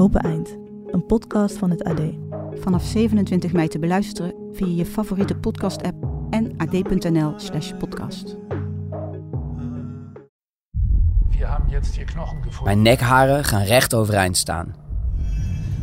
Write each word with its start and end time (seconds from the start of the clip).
Open 0.00 0.20
Eind, 0.20 0.56
een 0.86 1.06
podcast 1.06 1.58
van 1.58 1.70
het 1.70 1.84
AD. 1.84 2.00
Vanaf 2.54 2.84
27 2.84 3.52
mei 3.52 3.68
te 3.68 3.78
beluisteren 3.78 4.34
via 4.52 4.66
je 4.66 4.86
favoriete 4.86 5.34
podcast-app 5.34 6.06
en 6.30 6.54
ad.nl/slash 6.56 7.72
podcast. 7.78 8.36
Mijn 12.64 12.82
nekharen 12.82 13.44
gaan 13.44 13.62
recht 13.62 13.94
overeind 13.94 14.36
staan. 14.36 14.74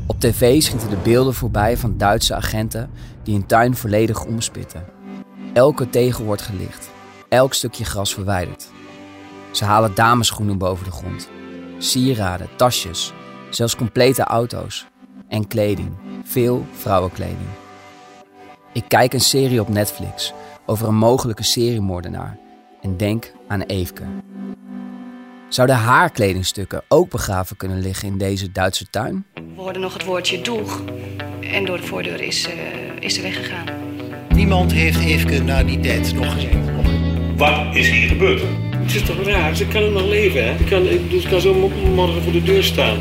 Op 0.08 0.20
tv 0.20 0.62
schieten 0.62 0.90
de 0.90 0.98
beelden 1.04 1.34
voorbij 1.34 1.78
van 1.78 1.98
Duitse 1.98 2.36
agenten 2.36 2.90
die 3.24 3.36
een 3.36 3.46
tuin 3.46 3.76
volledig 3.76 4.26
omspitten. 4.26 4.86
Elke 5.54 5.90
tegel 5.90 6.26
wordt 6.26 6.42
gelicht, 6.42 6.92
elk 7.30 7.54
stukje 7.54 7.86
gras 7.86 8.14
verwijderd. 8.14 8.72
Ze 9.52 9.66
halen 9.66 9.96
dameschoenen 9.96 10.58
boven 10.58 10.86
de 10.86 10.92
grond, 10.92 11.30
sieraden, 11.78 12.50
tasjes, 12.56 13.14
zelfs 13.50 13.76
complete 13.76 14.24
auto's 14.24 14.88
en 15.28 15.48
kleding, 15.48 15.90
veel 16.24 16.66
vrouwenkleding. 16.72 17.48
Ik 18.74 18.84
kijk 18.88 19.14
een 19.14 19.20
serie 19.20 19.62
op 19.62 19.70
Netflix 19.70 20.34
over 20.66 20.88
een 20.88 20.96
mogelijke 20.96 21.44
seriemoordenaar 21.44 22.38
en 22.82 22.98
denk 22.98 23.32
aan 23.48 23.62
Eefke. 23.62 24.04
Zouden 25.50 25.76
haar 25.76 26.10
kledingstukken 26.12 26.84
ook 26.88 27.10
begraven 27.10 27.58
kunnen 27.58 27.80
liggen 27.80 28.08
in 28.08 28.18
deze 28.18 28.52
Duitse 28.52 28.90
tuin? 28.90 29.26
We 29.34 29.42
hoorden 29.56 29.82
nog 29.82 29.94
het 29.94 30.04
woordje 30.04 30.42
doeg 30.42 30.82
en 31.42 31.66
door 31.66 31.78
de 31.78 31.84
voordeur 31.84 32.22
is, 32.22 32.48
uh, 32.48 32.54
is 33.00 33.14
ze 33.14 33.22
weggegaan. 33.22 33.66
Niemand 34.30 34.72
heeft 34.72 35.00
Eefke 35.00 35.44
na 35.44 35.64
die 35.64 35.80
tijd 35.80 36.14
nog 36.14 36.34
gezien. 36.34 37.36
Wat 37.38 37.76
is 37.76 37.90
hier 37.90 38.08
gebeurd? 38.08 38.42
Het 38.76 38.96
is 38.96 39.04
toch 39.04 39.24
raar? 39.24 39.56
Ze 39.56 39.68
kan 39.68 39.94
nog 39.94 40.06
leven, 40.06 40.44
hè? 40.44 40.60
Ik 40.60 40.66
kan, 40.66 40.84
dus 40.84 41.24
ik 41.24 41.30
kan 41.30 41.42
zo 41.42 41.70
morgen 41.96 42.24
voor 42.24 42.32
de 42.32 42.44
deur 42.44 42.64
staan. 42.64 42.98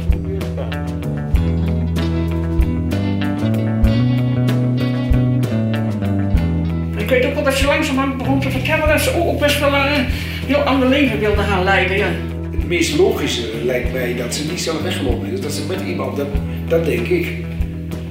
Dat 7.57 7.65
je 7.65 7.71
langzamerhand 7.71 8.17
begon 8.17 8.41
te 8.41 8.51
vertellen 8.51 8.89
dat 8.89 9.01
ze 9.01 9.15
ook 9.15 9.39
best 9.39 9.61
wel 9.61 9.75
een 9.75 10.07
heel 10.47 10.59
ander 10.59 10.89
leven 10.89 11.19
wilde 11.19 11.43
gaan 11.43 11.65
leiden. 11.65 11.97
Ja. 11.97 12.11
Het 12.51 12.67
meest 12.67 12.97
logische 12.97 13.65
lijkt 13.65 13.93
mij 13.93 14.17
dat 14.17 14.35
ze 14.35 14.47
niet 14.51 14.61
zo 14.61 14.83
weggelopen 14.83 15.33
is. 15.33 15.41
Dat 15.41 15.53
ze 15.53 15.67
met 15.67 15.81
iemand, 15.81 16.17
dat, 16.17 16.27
dat 16.69 16.85
denk 16.85 17.07
ik. 17.07 17.45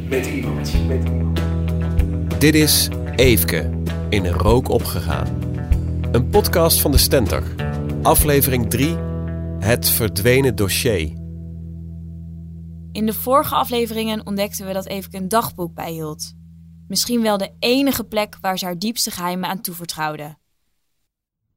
Met 0.09 0.25
iemand. 0.25 0.73
Met 0.87 1.03
iemand. 1.03 1.39
Dit 2.39 2.55
is 2.55 2.89
Eefke, 3.15 3.69
in 4.09 4.27
rook 4.27 4.69
opgegaan. 4.69 5.27
Een 6.11 6.29
podcast 6.29 6.81
van 6.81 6.91
de 6.91 6.97
Stentor. 6.97 7.43
Aflevering 8.01 8.69
3, 8.69 8.95
Het 9.59 9.89
verdwenen 9.89 10.55
dossier. 10.55 11.13
In 12.91 13.05
de 13.05 13.13
vorige 13.13 13.55
afleveringen 13.55 14.25
ontdekten 14.25 14.65
we 14.65 14.73
dat 14.73 14.87
Eefke 14.87 15.17
een 15.17 15.27
dagboek 15.27 15.73
bijhield. 15.73 16.35
Misschien 16.87 17.21
wel 17.21 17.37
de 17.37 17.55
enige 17.59 18.03
plek 18.03 18.37
waar 18.41 18.57
ze 18.57 18.65
haar 18.65 18.79
diepste 18.79 19.11
geheimen 19.11 19.49
aan 19.49 19.61
toevertrouwde. 19.61 20.37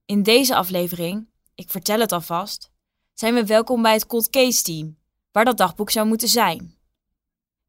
In 0.06 0.22
deze 0.22 0.54
aflevering, 0.54 1.28
ik 1.54 1.70
vertel 1.70 2.00
het 2.00 2.12
alvast, 2.12 2.70
zijn 3.14 3.34
we 3.34 3.46
welkom 3.46 3.82
bij 3.82 3.92
het 3.92 4.06
Cold 4.06 4.30
Case 4.30 4.62
Team, 4.62 4.96
waar 5.32 5.44
dat 5.44 5.56
dagboek 5.56 5.90
zou 5.90 6.06
moeten 6.06 6.28
zijn. 6.28 6.74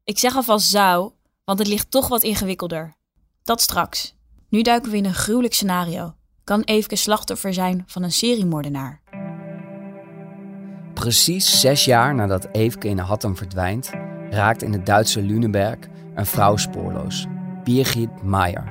Ik 0.04 0.18
zeg 0.18 0.36
alvast 0.36 0.68
zou, 0.68 1.12
want 1.44 1.58
het 1.58 1.68
ligt 1.68 1.90
toch 1.90 2.08
wat 2.08 2.22
ingewikkelder. 2.22 2.94
Dat 3.42 3.60
straks. 3.60 4.14
Nu 4.48 4.62
duiken 4.62 4.90
we 4.90 4.96
in 4.96 5.04
een 5.04 5.14
gruwelijk 5.14 5.54
scenario. 5.54 6.14
Kan 6.44 6.60
Eefke 6.60 6.96
slachtoffer 6.96 7.54
zijn 7.54 7.82
van 7.86 8.02
een 8.02 8.12
seriemoordenaar? 8.12 9.02
Precies 10.94 11.60
zes 11.60 11.84
jaar 11.84 12.14
nadat 12.14 12.48
Eefke 12.52 12.88
in 12.88 12.98
Hattem 12.98 13.36
verdwijnt, 13.36 13.90
raakt 14.30 14.62
in 14.62 14.72
het 14.72 14.86
Duitse 14.86 15.22
Lüneberg 15.22 15.78
een 16.14 16.26
vrouw 16.26 16.56
spoorloos. 16.56 17.26
Birgit 17.70 18.22
Meijer. 18.22 18.64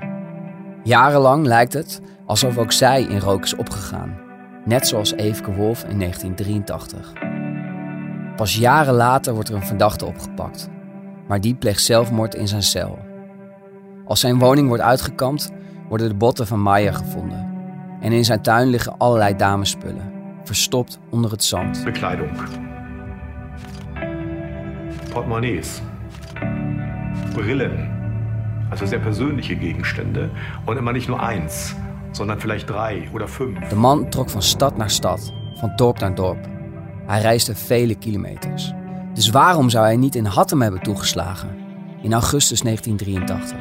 Jarenlang 0.84 1.46
lijkt 1.46 1.74
het 1.74 2.02
alsof 2.26 2.58
ook 2.58 2.72
zij 2.72 3.02
in 3.02 3.20
rook 3.20 3.44
is 3.44 3.56
opgegaan, 3.56 4.20
net 4.66 4.88
zoals 4.88 5.14
Eefke 5.14 5.54
Wolf 5.54 5.84
in 5.84 6.00
1983. 6.00 7.14
Pas 8.36 8.56
jaren 8.56 8.94
later 8.94 9.34
wordt 9.34 9.50
er 9.50 9.56
een 9.56 9.66
verdachte 9.66 10.06
opgepakt, 10.06 10.70
maar 11.28 11.42
die 11.42 11.56
pleegt 11.56 11.82
zelfmoord 11.82 12.36
in 12.36 12.48
zijn 12.48 12.64
cel. 12.64 13.00
Als 14.06 14.20
zijn 14.20 14.40
woning 14.40 14.68
wordt 14.68 14.84
uitgekampt, 14.84 15.52
worden 15.90 16.10
de 16.10 16.16
botten 16.16 16.48
van 16.48 16.64
Meijer 16.64 16.94
gevonden. 16.94 17.48
En 18.02 18.12
in 18.12 18.26
zijn 18.26 18.42
tuin 18.42 18.68
liggen 18.68 18.98
allerlei 18.98 19.36
damespullen, 19.36 20.14
verstopt 20.44 21.00
onder 21.10 21.32
het 21.32 21.44
zand. 21.44 21.84
Bekleidung. 21.84 22.32
Portemonnaies. 25.10 25.82
Brillen. 27.34 27.99
Also 28.70 28.86
sehr 28.86 29.00
persönliche 29.00 29.56
Gegenstände 29.56 30.30
und 30.66 30.78
immer 30.78 30.94
nicht 30.94 31.08
nur 31.08 31.20
eins, 31.20 31.76
sondern 32.12 32.40
vielleicht 32.40 32.68
drei 32.70 33.10
oder 33.14 33.28
fünf. 33.28 33.70
De 33.70 33.76
man 33.76 34.10
trok 34.10 34.30
van 34.30 34.42
stad 34.42 34.78
naar 34.78 34.90
stad, 34.90 35.34
van 35.56 35.72
dorp 35.76 36.00
naar 36.00 36.16
dorp. 36.16 36.48
Hij 37.06 37.22
reisde 37.22 37.56
vele 37.56 37.96
kilometers. 37.96 38.72
Dus 39.14 39.30
waarom 39.30 39.70
zou 39.70 39.86
hij 39.86 39.98
niet 39.98 40.16
in 40.16 40.26
Hattem 40.26 40.62
hebben 40.62 40.82
toegeslagen? 40.82 41.58
In 42.02 42.14
augustus 42.14 42.62
1983. 42.62 43.58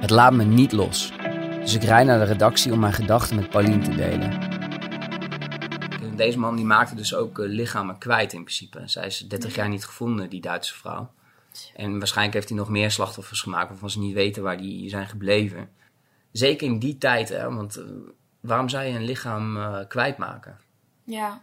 Het 0.00 0.10
laat 0.10 0.32
me 0.32 0.44
niet 0.44 0.72
los. 0.72 1.12
Dus 1.60 1.74
ik 1.74 1.82
rijd 1.82 2.06
naar 2.06 2.18
de 2.18 2.24
redactie 2.24 2.72
om 2.72 2.78
mijn 2.78 2.92
gedachten 2.92 3.36
met 3.36 3.50
Pauline 3.50 3.82
te 3.82 3.94
delen. 3.94 4.50
Deze 6.16 6.38
man 6.38 6.56
die 6.56 6.64
maakte 6.64 6.94
dus 6.94 7.14
ook 7.14 7.38
lichamen 7.38 7.98
kwijt 7.98 8.32
in 8.32 8.42
principe. 8.42 8.82
Zij 8.84 9.06
is 9.06 9.18
30 9.18 9.54
jaar 9.54 9.68
niet 9.68 9.84
gevonden, 9.84 10.30
die 10.30 10.40
Duitse 10.40 10.74
vrouw. 10.74 11.10
En 11.76 11.98
waarschijnlijk 11.98 12.34
heeft 12.36 12.48
hij 12.48 12.58
nog 12.58 12.68
meer 12.68 12.90
slachtoffers 12.90 13.40
gemaakt 13.40 13.68
waarvan 13.68 13.90
ze 13.90 13.98
niet 13.98 14.14
weten 14.14 14.42
waar 14.42 14.56
die 14.56 14.88
zijn 14.88 15.08
gebleven. 15.08 15.70
Zeker 16.32 16.66
in 16.66 16.78
die 16.78 16.98
tijd, 16.98 17.28
hè, 17.28 17.54
want 17.54 17.78
uh, 17.78 17.84
waarom 18.40 18.68
zou 18.68 18.84
je 18.84 18.94
een 18.94 19.04
lichaam 19.04 19.56
uh, 19.56 19.78
kwijtmaken? 19.88 20.58
Ja. 21.04 21.42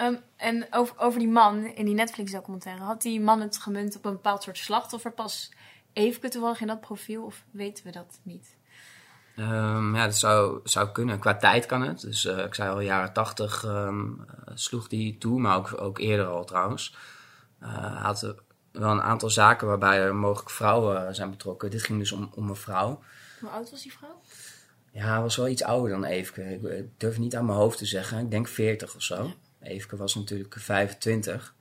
Um, 0.00 0.18
en 0.36 0.66
over, 0.70 0.98
over 0.98 1.18
die 1.18 1.28
man 1.28 1.64
in 1.64 1.84
die 1.84 1.94
Netflix-documentaire, 1.94 2.82
had 2.82 3.02
die 3.02 3.20
man 3.20 3.40
het 3.40 3.58
gemunt 3.58 3.96
op 3.96 4.04
een 4.04 4.12
bepaald 4.12 4.42
soort 4.42 4.58
slachtoffer? 4.58 5.12
Pas 5.12 5.52
even 5.92 6.30
toevallig 6.30 6.60
in 6.60 6.66
dat 6.66 6.80
profiel, 6.80 7.24
of 7.24 7.44
weten 7.50 7.84
we 7.84 7.90
dat 7.90 8.20
niet? 8.22 8.56
Um, 9.36 9.96
ja, 9.96 10.04
dat 10.04 10.16
zou, 10.16 10.60
zou 10.64 10.88
kunnen. 10.88 11.18
Qua 11.18 11.36
tijd 11.36 11.66
kan 11.66 11.82
het. 11.82 12.00
Dus 12.00 12.24
uh, 12.24 12.38
ik 12.38 12.54
zei 12.54 12.70
al, 12.70 12.80
jaren 12.80 13.12
tachtig 13.12 13.64
um, 13.64 14.24
sloeg 14.54 14.88
die 14.88 15.18
toe, 15.18 15.40
maar 15.40 15.56
ook, 15.56 15.80
ook 15.80 15.98
eerder 15.98 16.26
al 16.26 16.44
trouwens. 16.44 16.96
Hij 17.58 18.00
had 18.00 18.34
wel 18.74 18.90
een 18.90 19.02
aantal 19.02 19.30
zaken 19.30 19.66
waarbij 19.66 19.98
er 19.98 20.14
mogelijk 20.14 20.50
vrouwen 20.50 21.14
zijn 21.14 21.30
betrokken. 21.30 21.70
Dit 21.70 21.82
ging 21.82 21.98
dus 21.98 22.12
om, 22.12 22.30
om 22.34 22.48
een 22.48 22.56
vrouw. 22.56 23.02
Hoe 23.40 23.48
oud 23.50 23.70
was 23.70 23.82
die 23.82 23.92
vrouw? 23.92 24.20
Ja, 24.92 25.12
hij 25.12 25.20
was 25.20 25.36
wel 25.36 25.48
iets 25.48 25.62
ouder 25.62 25.90
dan 25.90 26.04
Eefke. 26.04 26.42
Ik, 26.42 26.62
ik 26.62 26.86
durf 26.96 27.18
niet 27.18 27.36
aan 27.36 27.44
mijn 27.44 27.58
hoofd 27.58 27.78
te 27.78 27.86
zeggen. 27.86 28.18
Ik 28.18 28.30
denk 28.30 28.48
40 28.48 28.94
of 28.94 29.02
zo. 29.02 29.24
Ja. 29.24 29.34
Eefke 29.68 29.96
was 29.96 30.14
natuurlijk 30.14 30.54
25. 30.58 31.54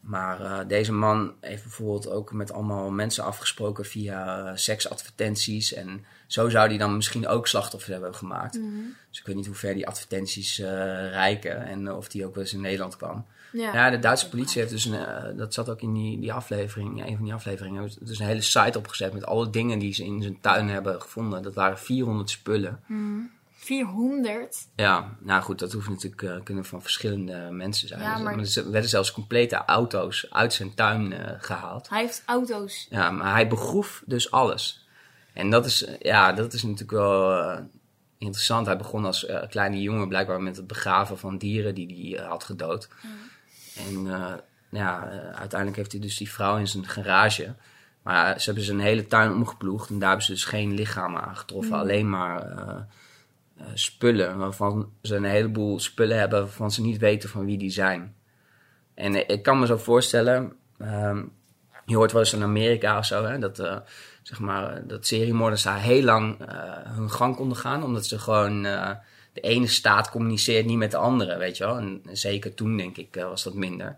Maar 0.00 0.40
uh, 0.40 0.58
deze 0.68 0.92
man 0.92 1.34
heeft 1.40 1.62
bijvoorbeeld 1.62 2.08
ook 2.08 2.32
met 2.32 2.52
allemaal 2.52 2.90
mensen 2.90 3.24
afgesproken 3.24 3.84
via 3.84 4.38
uh, 4.50 4.50
seksadvertenties. 4.54 5.72
En 5.72 6.04
zo 6.26 6.48
zou 6.48 6.68
hij 6.68 6.78
dan 6.78 6.96
misschien 6.96 7.26
ook 7.26 7.46
slachtoffers 7.46 7.92
hebben 7.92 8.14
gemaakt. 8.14 8.54
Mhm. 8.54 8.64
Mm 8.64 8.74
-hmm. 8.74 8.96
Dus 9.10 9.18
ik 9.18 9.26
weet 9.26 9.36
niet 9.36 9.46
hoe 9.46 9.54
ver 9.54 9.74
die 9.74 9.86
advertenties 9.86 10.58
uh, 10.58 10.66
rijken 11.10 11.62
en 11.66 11.92
of 11.92 12.08
die 12.08 12.26
ook 12.26 12.34
wel 12.34 12.42
eens 12.42 12.52
in 12.52 12.60
Nederland 12.60 12.96
kwam. 12.96 13.26
Ja, 13.54 13.74
ja 13.74 13.90
de 13.90 13.98
Duitse 13.98 14.28
politie 14.28 14.60
heeft 14.60 14.72
dus, 14.72 14.84
een, 14.84 15.36
dat 15.36 15.54
zat 15.54 15.70
ook 15.70 15.80
in 15.80 15.94
die, 15.94 16.20
die 16.20 16.32
aflevering, 16.32 16.98
ja, 16.98 17.06
een 17.06 17.16
van 17.16 17.24
die 17.24 17.34
afleveringen, 17.34 17.90
dus 18.00 18.18
een 18.18 18.26
hele 18.26 18.40
site 18.40 18.78
opgezet 18.78 19.12
met 19.12 19.26
alle 19.26 19.50
dingen 19.50 19.78
die 19.78 19.94
ze 19.94 20.04
in 20.04 20.22
zijn 20.22 20.40
tuin 20.40 20.68
hebben 20.68 21.00
gevonden. 21.00 21.42
Dat 21.42 21.54
waren 21.54 21.78
400 21.78 22.30
spullen. 22.30 22.80
Mm. 22.86 23.30
400? 23.64 24.66
Ja, 24.76 25.16
nou 25.18 25.42
goed, 25.42 25.58
dat 25.58 25.72
hoeft 25.72 25.88
natuurlijk 25.88 26.22
uh, 26.22 26.36
kunnen 26.42 26.64
van 26.64 26.82
verschillende 26.82 27.48
mensen 27.50 27.88
zijn. 27.88 28.00
Ja, 28.00 28.18
maar... 28.18 28.36
Dus, 28.36 28.56
er 28.56 28.70
werden 28.70 28.90
zelfs 28.90 29.12
complete 29.12 29.56
auto's 29.56 30.26
uit 30.30 30.52
zijn 30.52 30.74
tuin 30.74 31.12
uh, 31.12 31.18
gehaald. 31.38 31.88
Hij 31.88 32.00
heeft 32.00 32.22
auto's. 32.26 32.86
Ja, 32.90 33.10
maar 33.10 33.32
hij 33.32 33.48
begroef 33.48 34.02
dus 34.06 34.30
alles. 34.30 34.86
En 35.32 35.50
dat 35.50 35.66
is, 35.66 35.86
ja, 35.98 36.32
dat 36.32 36.52
is 36.52 36.62
natuurlijk 36.62 36.90
wel 36.90 37.40
uh, 37.40 37.58
interessant. 38.18 38.66
Hij 38.66 38.76
begon 38.76 39.04
als 39.04 39.26
kleine 39.48 39.80
jongen 39.82 40.08
blijkbaar 40.08 40.42
met 40.42 40.56
het 40.56 40.66
begraven 40.66 41.18
van 41.18 41.38
dieren 41.38 41.74
die 41.74 42.16
hij 42.16 42.26
had 42.26 42.44
gedood. 42.44 42.88
Mm. 43.02 43.10
En 43.76 44.02
nou 44.02 44.84
ja, 44.84 45.10
eh, 45.10 45.18
uiteindelijk 45.18 45.76
heeft 45.76 45.92
hij 45.92 46.00
dus 46.00 46.16
die 46.16 46.30
vrouw 46.30 46.56
in 46.56 46.68
zijn 46.68 46.86
garage. 46.86 47.54
Maar 48.02 48.40
ze 48.40 48.44
hebben 48.44 48.64
zijn 48.64 48.80
hele 48.80 49.06
tuin 49.06 49.32
omgeploegd 49.32 49.90
en 49.90 49.98
daar 49.98 50.08
hebben 50.08 50.26
ze 50.26 50.32
dus 50.32 50.44
geen 50.44 50.74
lichamen 50.74 51.22
aangetroffen. 51.22 51.74
Mm. 51.74 51.80
Alleen 51.80 52.10
maar 52.10 52.42
eh, 52.42 52.76
eh, 53.56 53.66
spullen, 53.74 54.38
waarvan 54.38 54.92
ze 55.02 55.16
een 55.16 55.24
heleboel 55.24 55.80
spullen 55.80 56.18
hebben 56.18 56.40
waarvan 56.40 56.70
ze 56.70 56.82
niet 56.82 56.98
weten 56.98 57.28
van 57.28 57.44
wie 57.44 57.58
die 57.58 57.70
zijn. 57.70 58.14
En 58.94 59.14
eh, 59.14 59.36
ik 59.36 59.42
kan 59.42 59.58
me 59.58 59.66
zo 59.66 59.76
voorstellen, 59.76 60.52
ehm, 60.78 61.22
je 61.84 61.96
hoort 61.96 62.12
wel 62.12 62.20
eens 62.20 62.32
in 62.32 62.42
Amerika 62.42 62.98
of 62.98 63.06
zo, 63.06 63.24
hè, 63.24 63.38
dat, 63.38 63.58
eh, 63.58 63.76
zeg 64.22 64.40
maar, 64.40 64.86
dat 64.86 65.06
seriemoorders 65.06 65.62
daar 65.62 65.80
heel 65.80 66.02
lang 66.02 66.40
eh, 66.40 66.56
hun 66.84 67.10
gang 67.10 67.36
konden 67.36 67.56
gaan, 67.56 67.84
omdat 67.84 68.06
ze 68.06 68.18
gewoon, 68.18 68.64
eh, 68.64 68.90
de 69.34 69.40
ene 69.40 69.66
staat 69.66 70.10
communiceert 70.10 70.66
niet 70.66 70.78
met 70.78 70.90
de 70.90 70.96
andere, 70.96 71.38
weet 71.38 71.56
je 71.56 71.64
wel. 71.64 71.76
En 71.76 72.00
zeker 72.12 72.54
toen, 72.54 72.76
denk 72.76 72.96
ik, 72.96 73.16
eh, 73.16 73.24
was 73.24 73.42
dat 73.42 73.54
minder. 73.54 73.96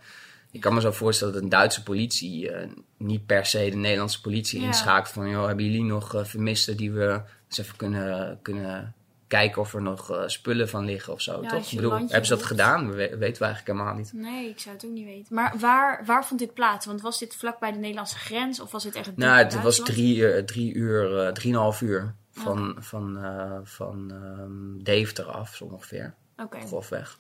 Ik 0.51 0.61
kan 0.61 0.75
me 0.75 0.81
zo 0.81 0.91
voorstellen 0.91 1.35
dat 1.35 1.43
een 1.43 1.49
Duitse 1.49 1.83
politie 1.83 2.51
eh, 2.51 2.69
niet 2.97 3.27
per 3.27 3.47
se 3.47 3.71
de 3.71 3.77
Nederlandse 3.77 4.21
politie 4.21 4.61
Ja. 4.61 4.67
inschakelt 4.67 5.09
van, 5.15 5.29
joh, 5.29 5.47
hebben 5.47 5.65
jullie 5.65 5.83
nog 5.85 6.15
eh, 6.15 6.25
vermisten 6.25 6.77
die 6.77 6.93
we 6.93 7.21
eens 7.49 7.59
even 7.59 7.77
kunnen, 7.77 8.39
kunnen 8.43 8.95
kijken 9.29 9.61
of 9.63 9.75
er 9.75 9.83
nog 9.83 10.23
spullen 10.27 10.69
van 10.69 10.85
liggen 10.85 11.13
of 11.13 11.21
zo, 11.21 11.43
Ja, 11.43 11.49
toch? 11.49 11.71
Ik 11.71 11.77
bedoel, 11.77 11.93
hebben 11.93 12.25
ze 12.27 12.35
dat 12.35 12.43
gedaan? 12.45 12.89
We 12.91 12.95
we- 12.97 13.17
weten 13.17 13.39
we 13.39 13.45
eigenlijk 13.45 13.67
helemaal 13.67 13.95
niet. 13.95 14.13
Nee, 14.13 14.49
ik 14.49 14.59
zou 14.61 14.75
het 14.75 14.85
ook 14.85 14.91
niet 14.91 15.05
weten. 15.05 15.35
Maar 15.35 15.55
waar, 15.59 16.03
waar 16.05 16.27
vond 16.27 16.41
dit 16.41 16.55
plaats? 16.55 16.87
Want 16.87 17.01
was 17.01 17.19
dit 17.19 17.35
vlak 17.37 17.59
bij 17.59 17.73
de 17.73 17.79
Nederlandse 17.79 18.19
grens 18.19 18.61
of 18.61 18.71
was 18.71 18.83
dit 18.83 18.95
echt 18.95 19.17
Nou, 19.17 19.39
het 19.39 19.63
was 19.63 19.77
drie, 19.85 20.17
uur- 20.17 20.47
drie 20.47 20.73
uur, 20.75 21.33
drieënhalf 21.33 21.81
uur 21.81 22.15
van, 22.37 22.77
van, 22.79 23.19
eh, 23.25 23.59
van 23.63 24.11
ehm, 24.11 24.85
Deventer 24.85 25.25
af, 25.25 25.55
zo 25.55 25.65
ongeveer. 25.65 26.15
Oké. 26.37 26.61
Grofweg. 26.61 27.19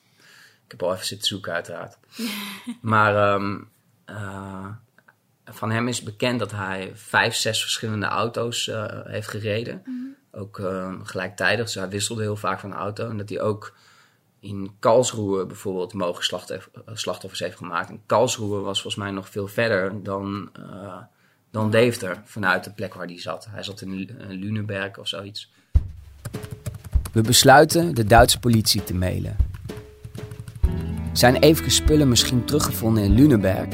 Ik 0.64 0.70
heb 0.70 0.82
al 0.82 0.92
even 0.92 1.06
zitten 1.06 1.26
zoeken, 1.28 1.52
uiteraard. 1.52 1.98
maar 2.80 3.16
ehm, 3.16 3.58
eh, 4.04 4.66
van 5.44 5.70
hem 5.70 5.88
is 5.88 6.02
bekend 6.02 6.38
dat 6.38 6.50
hij 6.50 6.92
vijf, 6.94 7.34
zes 7.34 7.60
verschillende 7.60 8.06
auto's 8.06 8.68
eh, 8.68 8.84
heeft 9.04 9.28
gereden. 9.28 9.82
Ook 10.32 10.58
ehm, 10.58 11.02
gelijktijdig, 11.02 11.64
dus 11.64 11.74
hij 11.74 11.88
wisselde 11.88 12.22
heel 12.22 12.36
vaak 12.36 12.60
van 12.60 12.72
auto. 12.72 13.08
En 13.08 13.16
dat 13.16 13.28
hij 13.28 13.40
ook 13.40 13.74
in 14.40 14.76
Karlsruhe 14.78 15.46
bijvoorbeeld 15.46 15.92
eh, 16.50 16.58
slachtoffers 16.92 17.40
heeft 17.40 17.56
gemaakt. 17.56 17.88
En 17.88 18.02
Karlsruhe 18.06 18.60
was 18.60 18.82
volgens 18.82 19.04
mij 19.04 19.12
nog 19.12 19.28
veel 19.28 19.46
verder 19.46 20.02
dan, 20.02 20.50
dan 21.50 21.70
Deventer, 21.70 22.22
vanuit 22.24 22.64
de 22.64 22.72
plek 22.72 22.94
waar 22.94 23.06
hij 23.06 23.20
zat. 23.20 23.48
Hij 23.50 23.62
zat 23.62 23.80
in 23.80 23.94
Lu- 23.94 24.66
eh, 24.68 24.98
of 24.98 25.08
zoiets. 25.08 25.52
We 27.12 27.20
besluiten 27.20 27.94
de 27.94 28.04
Duitse 28.04 28.38
politie 28.38 28.84
te 28.84 28.94
mailen. 28.94 29.36
Zijn 31.12 31.36
Eefke 31.36 31.70
spullen 31.70 32.08
misschien 32.08 32.44
teruggevonden 32.44 33.04
in 33.04 33.12
Lüneburg? 33.14 33.68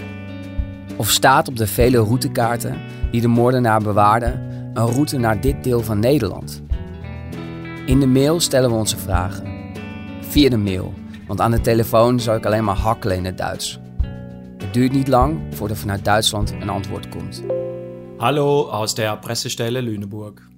Of 0.96 1.10
staat 1.10 1.48
op 1.48 1.56
de 1.56 1.66
vele 1.66 1.98
routekaarten 1.98 2.80
die 3.10 3.20
de 3.20 3.28
moordenaar 3.28 3.82
bewaarde 3.82 4.26
een 4.74 4.86
route 4.86 5.19
naar 5.19 5.40
dit 5.40 5.64
deel 5.64 5.80
van 5.80 5.98
Nederland? 5.98 6.62
In 7.86 8.00
de 8.00 8.06
mail 8.06 8.40
stellen 8.40 8.70
we 8.70 8.76
onze 8.76 8.98
vragen. 8.98 9.70
Via 10.20 10.48
de 10.48 10.56
mail, 10.56 10.94
want 11.26 11.40
aan 11.40 11.50
de 11.50 11.60
telefoon 11.60 12.20
zou 12.20 12.38
ik 12.38 12.46
alleen 12.46 12.64
maar 12.64 12.76
hakkelen 12.76 13.16
in 13.16 13.24
het 13.24 13.38
Duits. 13.38 13.80
Het 14.58 14.74
duurt 14.74 14.92
niet 14.92 15.08
lang 15.08 15.40
voordat 15.50 15.78
vanuit 15.78 16.04
Duitsland 16.04 16.50
een 16.50 16.69
antwoord 16.69 17.08
komt. 17.08 17.42
Hallo 18.22 18.70
aus 18.70 18.94
der 18.94 19.16
Pressestelle 19.16 19.80
Lüneburg. 19.80 20.48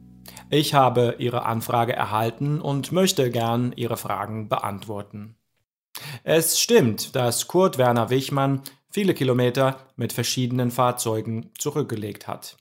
Ich 0.51 0.75
habe 0.75 1.15
Ihre 1.19 1.47
Anfrage 1.47 1.95
erhalten 1.95 2.61
und 2.61 2.93
möchte 2.93 3.31
gern 3.31 3.73
Ihre 3.75 3.97
Fragen 3.97 4.51
beantworten. 4.51 5.39
Es 6.25 6.61
stimmt, 6.61 7.17
dass 7.17 7.49
Kurt 7.49 7.79
Werner 7.79 8.11
Wichmann 8.11 8.61
viele 8.91 9.15
Kilometer 9.15 9.79
mit 9.97 10.13
verschiedenen 10.13 10.71
Fahrzeugen 10.71 11.53
zurückgelegt 11.57 12.29
hat. 12.29 12.59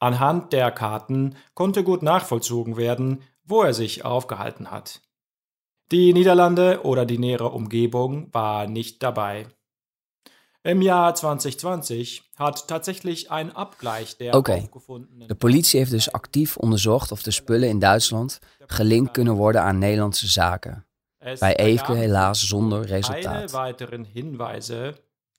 Anhand 0.00 0.52
der 0.52 0.72
Karten 0.72 1.36
konnte 1.54 1.84
gut 1.84 2.02
nachvollzogen 2.02 2.76
werden, 2.76 3.22
wo 3.44 3.62
er 3.62 3.72
sich 3.72 4.04
aufgehalten 4.04 4.72
hat. 4.72 5.00
Die 5.92 6.12
Niederlande 6.12 6.80
oder 6.82 7.06
die 7.06 7.18
nähere 7.18 7.50
Umgebung 7.50 8.34
war 8.34 8.66
nicht 8.66 9.00
dabei. 9.00 9.46
Im 10.62 10.82
Jahr 10.82 11.14
2020 11.14 12.22
hat 12.34 12.66
tatsächlich 12.66 13.30
ein 13.30 13.54
Abgleich 13.54 14.16
der 14.16 14.34
Oké, 14.34 14.52
aufgefundenen 14.52 15.28
de 15.28 15.34
politie 15.34 15.78
heeft 15.78 15.90
dus 15.90 16.12
actief 16.12 16.56
onderzocht 16.56 17.12
of 17.12 17.22
de 17.22 17.30
spullen 17.30 17.68
in 17.68 17.78
Duitsland 17.78 18.38
gelinkt 18.66 19.10
kunnen 19.10 19.34
worden 19.34 19.62
aan 19.62 19.78
Nederlandse 19.78 20.26
zaken. 20.26 20.86
Bij 21.38 21.56
Eefke 21.56 21.94
helaas 21.94 22.46
zonder 22.46 22.86
resultaat. 22.86 23.50
weiteren 23.50 24.04
Hinweise, 24.04 24.94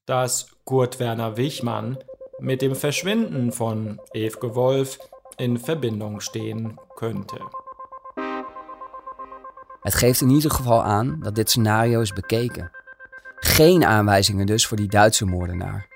dass 0.06 0.48
Kurt 0.64 0.98
Werner 0.98 1.36
Wichmann 1.36 1.98
mit 2.38 2.62
dem 2.62 2.76
Verschwinden 2.76 3.52
von 3.52 4.00
Eefke 4.12 4.54
Wolf 4.54 4.98
in 5.38 5.60
Verbindung 5.60 6.22
stehen 6.22 6.80
könnte. 6.96 7.38
Het 9.82 9.94
geeft 9.94 10.22
in 10.22 10.30
ieder 10.30 10.52
geval 10.52 10.84
aan 10.84 11.20
dat 11.20 11.36
dit 11.36 11.50
scenario 11.50 12.02
is 12.02 12.14
bekeken. 12.14 12.72
Geen 13.40 13.86
aanwijzingen 13.86 14.46
dus 14.46 14.68
voor 14.68 14.78
die 14.78 14.88
Duitse 14.88 15.26
moordenaar. 15.26 15.88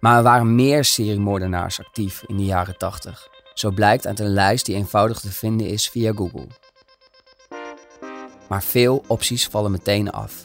Maar 0.00 0.16
er 0.16 0.22
waren 0.22 0.54
meer 0.54 0.84
seriemoordenaars 0.84 1.80
actief 1.80 2.22
in 2.26 2.36
de 2.36 2.44
jaren 2.44 2.78
80. 2.78 3.28
Zo 3.54 3.70
blijkt 3.70 4.06
uit 4.06 4.20
een 4.20 4.32
lijst 4.32 4.66
die 4.66 4.74
eenvoudig 4.74 5.20
te 5.20 5.32
vinden 5.32 5.66
is 5.66 5.88
via 5.88 6.12
Google. 6.12 6.46
Maar 8.48 8.62
veel 8.62 9.04
opties 9.06 9.46
vallen 9.46 9.70
meteen 9.70 10.10
af. 10.10 10.44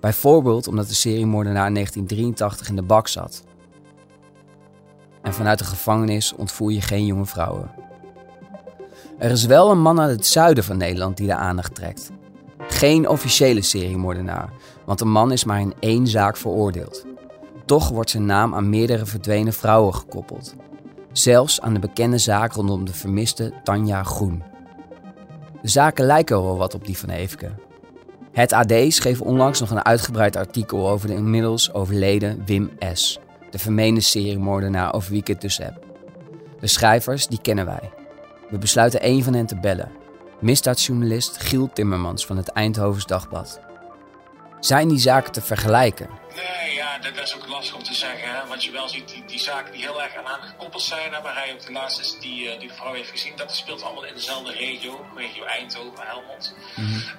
Bijvoorbeeld 0.00 0.68
omdat 0.68 0.88
de 0.88 0.94
seriemoordenaar 0.94 1.66
in 1.66 1.74
1983 1.74 2.68
in 2.68 2.76
de 2.76 2.82
bak 2.82 3.08
zat. 3.08 3.44
En 5.22 5.34
vanuit 5.34 5.58
de 5.58 5.64
gevangenis 5.64 6.34
ontvoer 6.34 6.72
je 6.72 6.80
geen 6.80 7.06
jonge 7.06 7.26
vrouwen. 7.26 7.70
Er 9.18 9.30
is 9.30 9.44
wel 9.46 9.70
een 9.70 9.80
man 9.80 10.00
uit 10.00 10.16
het 10.16 10.26
zuiden 10.26 10.64
van 10.64 10.76
Nederland 10.76 11.16
die 11.16 11.26
de 11.26 11.34
aandacht 11.34 11.74
trekt. 11.74 12.10
Geen 12.58 13.08
officiële 13.08 13.62
seriemoordenaar, 13.62 14.52
want 14.86 14.98
de 14.98 15.04
man 15.04 15.32
is 15.32 15.44
maar 15.44 15.60
in 15.60 15.74
één 15.80 16.06
zaak 16.06 16.36
veroordeeld. 16.36 17.04
Toch 17.64 17.88
wordt 17.88 18.10
zijn 18.10 18.26
naam 18.26 18.54
aan 18.54 18.68
meerdere 18.68 19.06
verdwenen 19.06 19.52
vrouwen 19.52 19.94
gekoppeld. 19.94 20.54
Zelfs 21.12 21.60
aan 21.60 21.74
de 21.74 21.80
bekende 21.80 22.18
zaak 22.18 22.52
rondom 22.52 22.84
de 22.84 22.94
vermiste 22.94 23.52
Tanja 23.62 24.02
Groen. 24.02 24.42
De 25.62 25.68
zaken 25.68 26.04
lijken 26.04 26.42
wel 26.42 26.56
wat 26.56 26.74
op 26.74 26.86
die 26.86 26.98
van 26.98 27.08
Eefke. 27.08 27.50
Het 28.32 28.52
AD 28.52 28.72
schreef 28.88 29.20
onlangs 29.20 29.60
nog 29.60 29.70
een 29.70 29.84
uitgebreid 29.84 30.36
artikel 30.36 30.88
over 30.88 31.08
de 31.08 31.14
inmiddels 31.14 31.72
overleden 31.72 32.42
Wim 32.46 32.70
S., 32.92 33.18
de 33.50 33.58
vermeende 33.58 34.00
seriemoordenaar 34.00 34.94
over 34.94 35.10
wie 35.10 35.20
ik 35.20 35.26
het 35.26 35.40
dus 35.40 35.58
heb. 35.58 35.86
De 36.60 36.66
schrijvers, 36.66 37.26
die 37.26 37.40
kennen 37.40 37.64
wij. 37.64 37.90
We 38.50 38.58
besluiten 38.58 39.00
één 39.00 39.22
van 39.22 39.34
hen 39.34 39.46
te 39.46 39.60
bellen. 39.60 39.90
Misdaadjournalist 40.40 41.36
Giel 41.36 41.70
Timmermans 41.72 42.26
van 42.26 42.36
het 42.36 42.48
Eindhovens 42.48 43.06
Dagblad. 43.06 43.60
Zijn 44.64 44.88
die 44.88 44.98
zaken 44.98 45.32
te 45.32 45.42
vergelijken? 45.42 46.08
Nee, 46.34 46.74
ja, 46.74 46.98
dat, 46.98 47.18
is 47.18 47.34
ook 47.36 47.48
lastig 47.48 47.74
om 47.74 47.82
te 47.82 47.94
zeggen. 47.94 48.28
Hè? 48.28 48.46
Want 48.46 48.64
je 48.64 48.70
wel 48.70 48.88
ziet, 48.88 49.08
die, 49.08 49.24
die 49.26 49.38
zaken 49.38 49.72
die 49.72 49.82
heel 49.82 50.02
erg 50.02 50.16
aan 50.16 50.24
elkaar 50.24 50.48
gekoppeld 50.48 50.82
zijn. 50.82 51.12
Hè? 51.12 51.22
Waar 51.22 51.34
hij 51.34 51.52
ook 51.52 51.66
de 51.66 51.72
laatste 51.72 52.02
is 52.02 52.18
die, 52.20 52.50
eh, 52.50 52.60
die 52.60 52.72
vrouw 52.72 52.92
heeft 52.92 53.10
gezien. 53.10 53.32
Dat 53.36 53.56
speelt 53.56 53.82
allemaal 53.82 54.04
in 54.04 54.14
dezelfde 54.14 54.52
regio. 54.52 55.06
Regio 55.16 55.44
Eindhoven, 55.44 56.06
Helmond. 56.06 56.54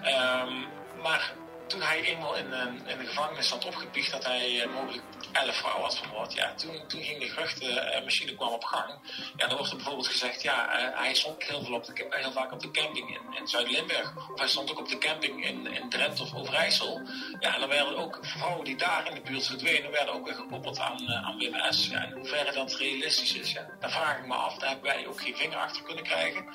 Ehm, 0.04 0.54
maar 1.02 1.34
toen 1.68 1.82
hij 1.82 2.02
eenmaal 2.02 2.36
in, 2.36 2.52
een, 2.52 2.88
in 2.88 2.98
de 2.98 3.06
gevangenis 3.06 3.48
zat 3.48 3.66
opgebiecht 3.66 4.12
dat 4.12 4.26
hij 4.26 4.62
eh, 4.62 4.74
mogelijk 4.74 5.04
elf 5.32 5.56
vrouwen 5.56 5.84
had 5.84 5.98
vermoord. 5.98 6.34
Ja, 6.34 6.54
toen, 6.54 6.88
toen 6.88 7.04
ging 7.04 7.20
de 7.20 7.30
geruchtenmachine 7.30 8.36
kwam 8.36 8.54
op 8.54 8.64
gang. 8.64 8.94
Ja, 9.36 9.48
dan 9.48 9.56
wordt 9.56 9.72
er 9.72 9.78
bijvoorbeeld 9.78 10.08
gezegd, 10.08 10.42
ja, 10.42 10.78
eh, 10.78 11.00
hij 11.00 11.14
stond 11.14 11.44
heel, 11.44 11.64
veel 11.64 11.74
op 11.74 11.86
de, 11.86 12.06
heel 12.10 12.32
vaak 12.32 12.52
op 12.52 12.60
de 12.60 12.72
camping 12.72 13.10
in, 13.16 13.40
in 13.40 13.48
Zuid-Limburg. 13.48 14.14
Of 14.32 14.40
hij 14.40 14.48
stond 14.48 14.72
ook 14.72 14.80
op 14.80 14.90
de 14.90 14.98
camping 14.98 15.46
in, 15.46 15.68
in 15.68 15.90
Drenthe 15.90 16.24
of 16.24 16.34
Overijssel. 16.34 17.02
Ja, 17.40 17.54
en 17.54 17.60
dan 17.60 17.70
werden 17.70 17.98
ook 17.98 18.20
vrouwen 18.22 18.66
die 18.66 18.76
daar 18.76 19.08
in 19.08 19.16
de 19.16 19.22
buurt 19.22 19.46
verdwenen, 19.46 19.92
werden 19.92 20.14
ook 20.14 20.26
weer 20.26 20.36
gekoppeld 20.36 20.80
aan, 20.80 21.08
eh, 21.08 21.26
aan 21.26 21.38
WMS. 21.38 21.88
Ja, 21.88 22.04
in 22.04 22.12
hoeverre 22.12 22.52
dat 22.52 22.74
realistisch 22.74 23.34
is, 23.34 23.52
ja, 23.52 23.68
daar 23.80 23.92
vraag 23.92 24.18
ik 24.18 24.26
me 24.26 24.34
af. 24.34 24.58
Daar 24.58 24.70
hebben 24.70 24.92
wij 24.92 25.08
ook 25.08 25.22
geen 25.22 25.36
vinger 25.36 25.58
achter 25.58 25.84
kunnen 25.84 26.04
krijgen. 26.04 26.46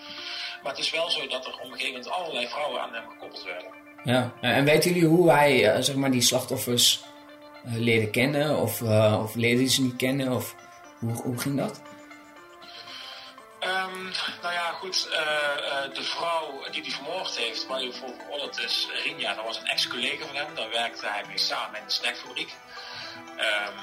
Maar 0.62 0.72
het 0.72 0.78
is 0.78 0.90
wel 0.90 1.10
zo 1.10 1.26
dat 1.26 1.46
er 1.46 1.52
op 1.52 1.64
een 1.64 1.72
gegeven 1.72 1.92
moment 1.92 2.10
allerlei 2.10 2.48
vrouwen 2.48 2.80
aan 2.80 2.94
hem 2.94 3.08
gekoppeld 3.08 3.42
werden. 3.42 3.89
Ja, 4.04 4.32
en 4.40 4.64
weten 4.64 4.92
jullie 4.92 5.08
hoe 5.08 5.30
hij 5.30 5.70
eh, 5.72 5.82
zeg 5.82 5.94
maar 5.94 6.10
die 6.10 6.20
slachtoffers 6.22 7.00
eh, 7.64 7.72
leerde 7.74 8.10
kennen? 8.10 8.56
Of, 8.56 8.82
eh, 8.82 9.20
of 9.22 9.34
leerde 9.34 9.68
ze 9.68 9.82
niet 9.82 9.96
kennen? 9.96 10.32
Of 10.32 10.54
hoe, 11.00 11.38
ging 11.38 11.56
dat? 11.56 11.80
Ehm, 13.60 14.02
nou 14.42 14.52
ja, 14.54 14.70
goed. 14.72 15.08
eh, 15.12 15.22
eh, 15.22 15.94
de 15.94 16.02
vrouw 16.02 16.62
die 16.70 16.82
die 16.82 16.94
vermoord 16.94 17.36
heeft, 17.36 17.66
waar 17.66 17.78
hij 17.78 17.92
voor 17.92 18.62
is, 18.64 18.88
Rinja, 19.04 19.34
dat 19.34 19.44
was 19.44 19.58
een 19.58 19.66
ex-collega 19.66 20.26
van 20.26 20.36
hem. 20.36 20.54
Daar 20.54 20.70
werkte 20.70 21.06
hij 21.06 21.24
mee 21.26 21.38
samen 21.38 21.78
in 21.78 21.86
de 21.86 21.92
snackfabriek. 21.92 22.54
Ehm, 23.36 23.74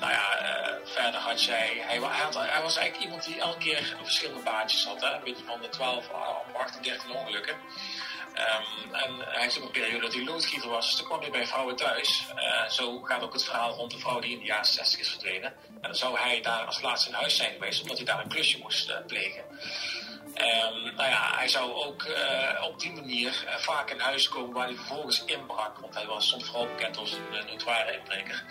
nou 0.00 0.12
ja, 0.12 0.36
eh, 0.38 0.74
verder 0.84 1.20
had 1.20 1.40
zij... 1.40 1.82
Hij, 1.86 1.98
hij, 2.00 2.20
had, 2.22 2.34
was 2.62 2.76
eigenlijk 2.76 2.98
iemand 2.98 3.24
die 3.24 3.40
elke 3.40 3.58
keer 3.58 3.96
verschillende 4.02 4.42
baantjes 4.42 4.84
had. 4.84 5.00
Hè? 5.00 5.14
Een 5.14 5.24
beetje 5.24 5.44
van 5.46 5.60
de 5.60 5.68
12 5.68 6.08
of 6.08 6.60
18, 6.60 6.82
13 6.82 7.10
ongelukken. 7.10 7.56
Ehm, 8.34 8.94
en 8.94 9.14
hij 9.18 9.42
heeft 9.42 9.58
ook 9.58 9.64
een 9.64 9.70
periode 9.70 10.00
dat 10.00 10.14
hij 10.14 10.24
loodgieter 10.24 10.68
was, 10.68 10.86
dus 10.86 10.96
toen 10.96 11.06
kwam 11.06 11.20
hij 11.20 11.30
bij 11.30 11.46
vrouwen 11.46 11.76
thuis. 11.76 12.26
Uh, 12.36 12.68
zo 12.68 13.00
gaat 13.00 13.22
ook 13.22 13.32
het 13.32 13.44
verhaal 13.44 13.74
rond 13.74 13.90
de 13.90 13.98
vrouw 13.98 14.20
die 14.20 14.32
in 14.32 14.38
de 14.38 14.44
jaren 14.44 14.64
60 14.64 15.00
is 15.00 15.08
verdwenen. 15.08 15.52
En 15.66 15.82
dan 15.82 15.94
zou 15.94 16.18
hij 16.18 16.40
daar 16.40 16.64
als 16.64 16.82
laatste 16.82 17.08
in 17.08 17.14
huis 17.14 17.36
zijn 17.36 17.52
geweest, 17.52 17.82
omdat 17.82 17.96
hij 17.96 18.06
daar 18.06 18.20
een 18.20 18.28
klusje 18.28 18.58
moest 18.58 18.90
uh, 18.90 18.96
plegen. 19.06 19.44
Um, 20.34 20.94
nou 20.94 21.08
ja, 21.08 21.36
hij 21.36 21.48
zou 21.48 21.72
ook 21.72 22.04
uh, 22.04 22.64
op 22.64 22.80
die 22.80 22.92
manier 22.92 23.44
vaak 23.58 23.90
in 23.90 23.98
huis 23.98 24.28
komen 24.28 24.52
waar 24.52 24.66
hij 24.66 24.74
vervolgens 24.74 25.24
inbrak. 25.24 25.78
Want 25.78 25.94
hij 25.94 26.06
was 26.06 26.28
soms 26.28 26.44
vooral 26.44 26.66
bekend 26.66 26.96
als 26.96 27.12
een 27.12 27.46
notoire 27.46 27.98
inbreker. 27.98 28.44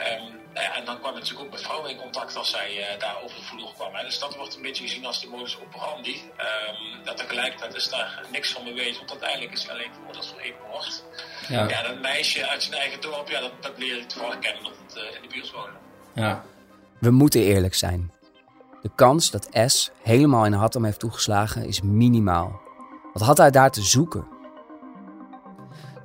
Um, 0.00 0.38
nou 0.54 0.66
ja, 0.66 0.76
en 0.76 0.84
dan 0.84 0.98
kwam 0.98 1.12
hij 1.12 1.20
natuurlijk 1.20 1.46
ook 1.46 1.52
met 1.52 1.62
vrouwen 1.62 1.90
in 1.90 1.96
contact 1.96 2.36
als 2.36 2.52
hij 2.56 2.96
daar 2.98 3.16
over 3.22 3.36
de 3.36 3.42
vloer 3.42 3.72
kwam. 3.74 3.94
Hè. 3.94 4.04
Dus 4.04 4.18
dat 4.18 4.36
wordt 4.36 4.56
een 4.56 4.62
beetje 4.62 4.82
gezien 4.82 5.06
als 5.06 5.20
de 5.20 5.28
modus 5.28 5.58
operandi. 5.60 6.14
Um, 6.14 7.04
dat 7.04 7.16
tegelijkertijd 7.16 7.74
is 7.74 7.88
daar 7.88 8.22
niks 8.32 8.52
van 8.52 8.64
bewezen, 8.64 8.98
want 8.98 9.10
uiteindelijk 9.10 9.52
is 9.52 9.62
hij 9.64 9.72
alleen 9.72 9.90
voor 9.94 10.40
één 10.40 10.54
moord. 10.70 11.04
Ja. 11.48 11.68
ja, 11.68 11.82
dat 11.82 12.00
meisje 12.00 12.48
uit 12.48 12.62
zijn 12.62 12.80
eigen 12.80 13.00
dorp, 13.00 13.28
ja, 13.28 13.40
dat, 13.40 13.52
dat 13.60 13.78
leer 13.78 13.96
ik 13.96 14.08
toevallig 14.08 14.38
kennen 14.38 14.64
omdat 14.64 14.78
het 14.86 15.14
in 15.14 15.22
de 15.22 15.34
buurt 15.34 15.50
woonde. 15.50 15.76
Ja. 16.14 16.44
We 16.98 17.10
moeten 17.10 17.40
eerlijk 17.40 17.74
zijn. 17.74 18.12
De 18.82 18.90
kans 18.94 19.30
dat 19.30 19.48
S 19.66 19.90
helemaal 20.02 20.44
in 20.44 20.52
Hattem 20.52 20.84
heeft 20.84 20.98
toegeslagen 20.98 21.64
is 21.64 21.80
minimaal. 21.80 22.60
Wat 23.12 23.22
had 23.22 23.38
hij 23.38 23.50
daar 23.50 23.70
te 23.70 23.82
zoeken? 23.82 24.26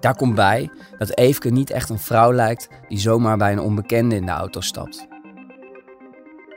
Daar 0.05 0.15
komt 0.15 0.35
bij 0.35 0.71
dat 0.97 1.17
Eefke 1.17 1.49
niet 1.49 1.69
echt 1.69 1.89
een 1.89 1.99
vrouw 1.99 2.33
lijkt 2.33 2.67
die 2.87 2.99
zomaar 2.99 3.37
bij 3.37 3.51
een 3.51 3.59
onbekende 3.59 4.15
in 4.15 4.25
de 4.25 4.31
auto 4.31 4.61
stapt. 4.61 5.07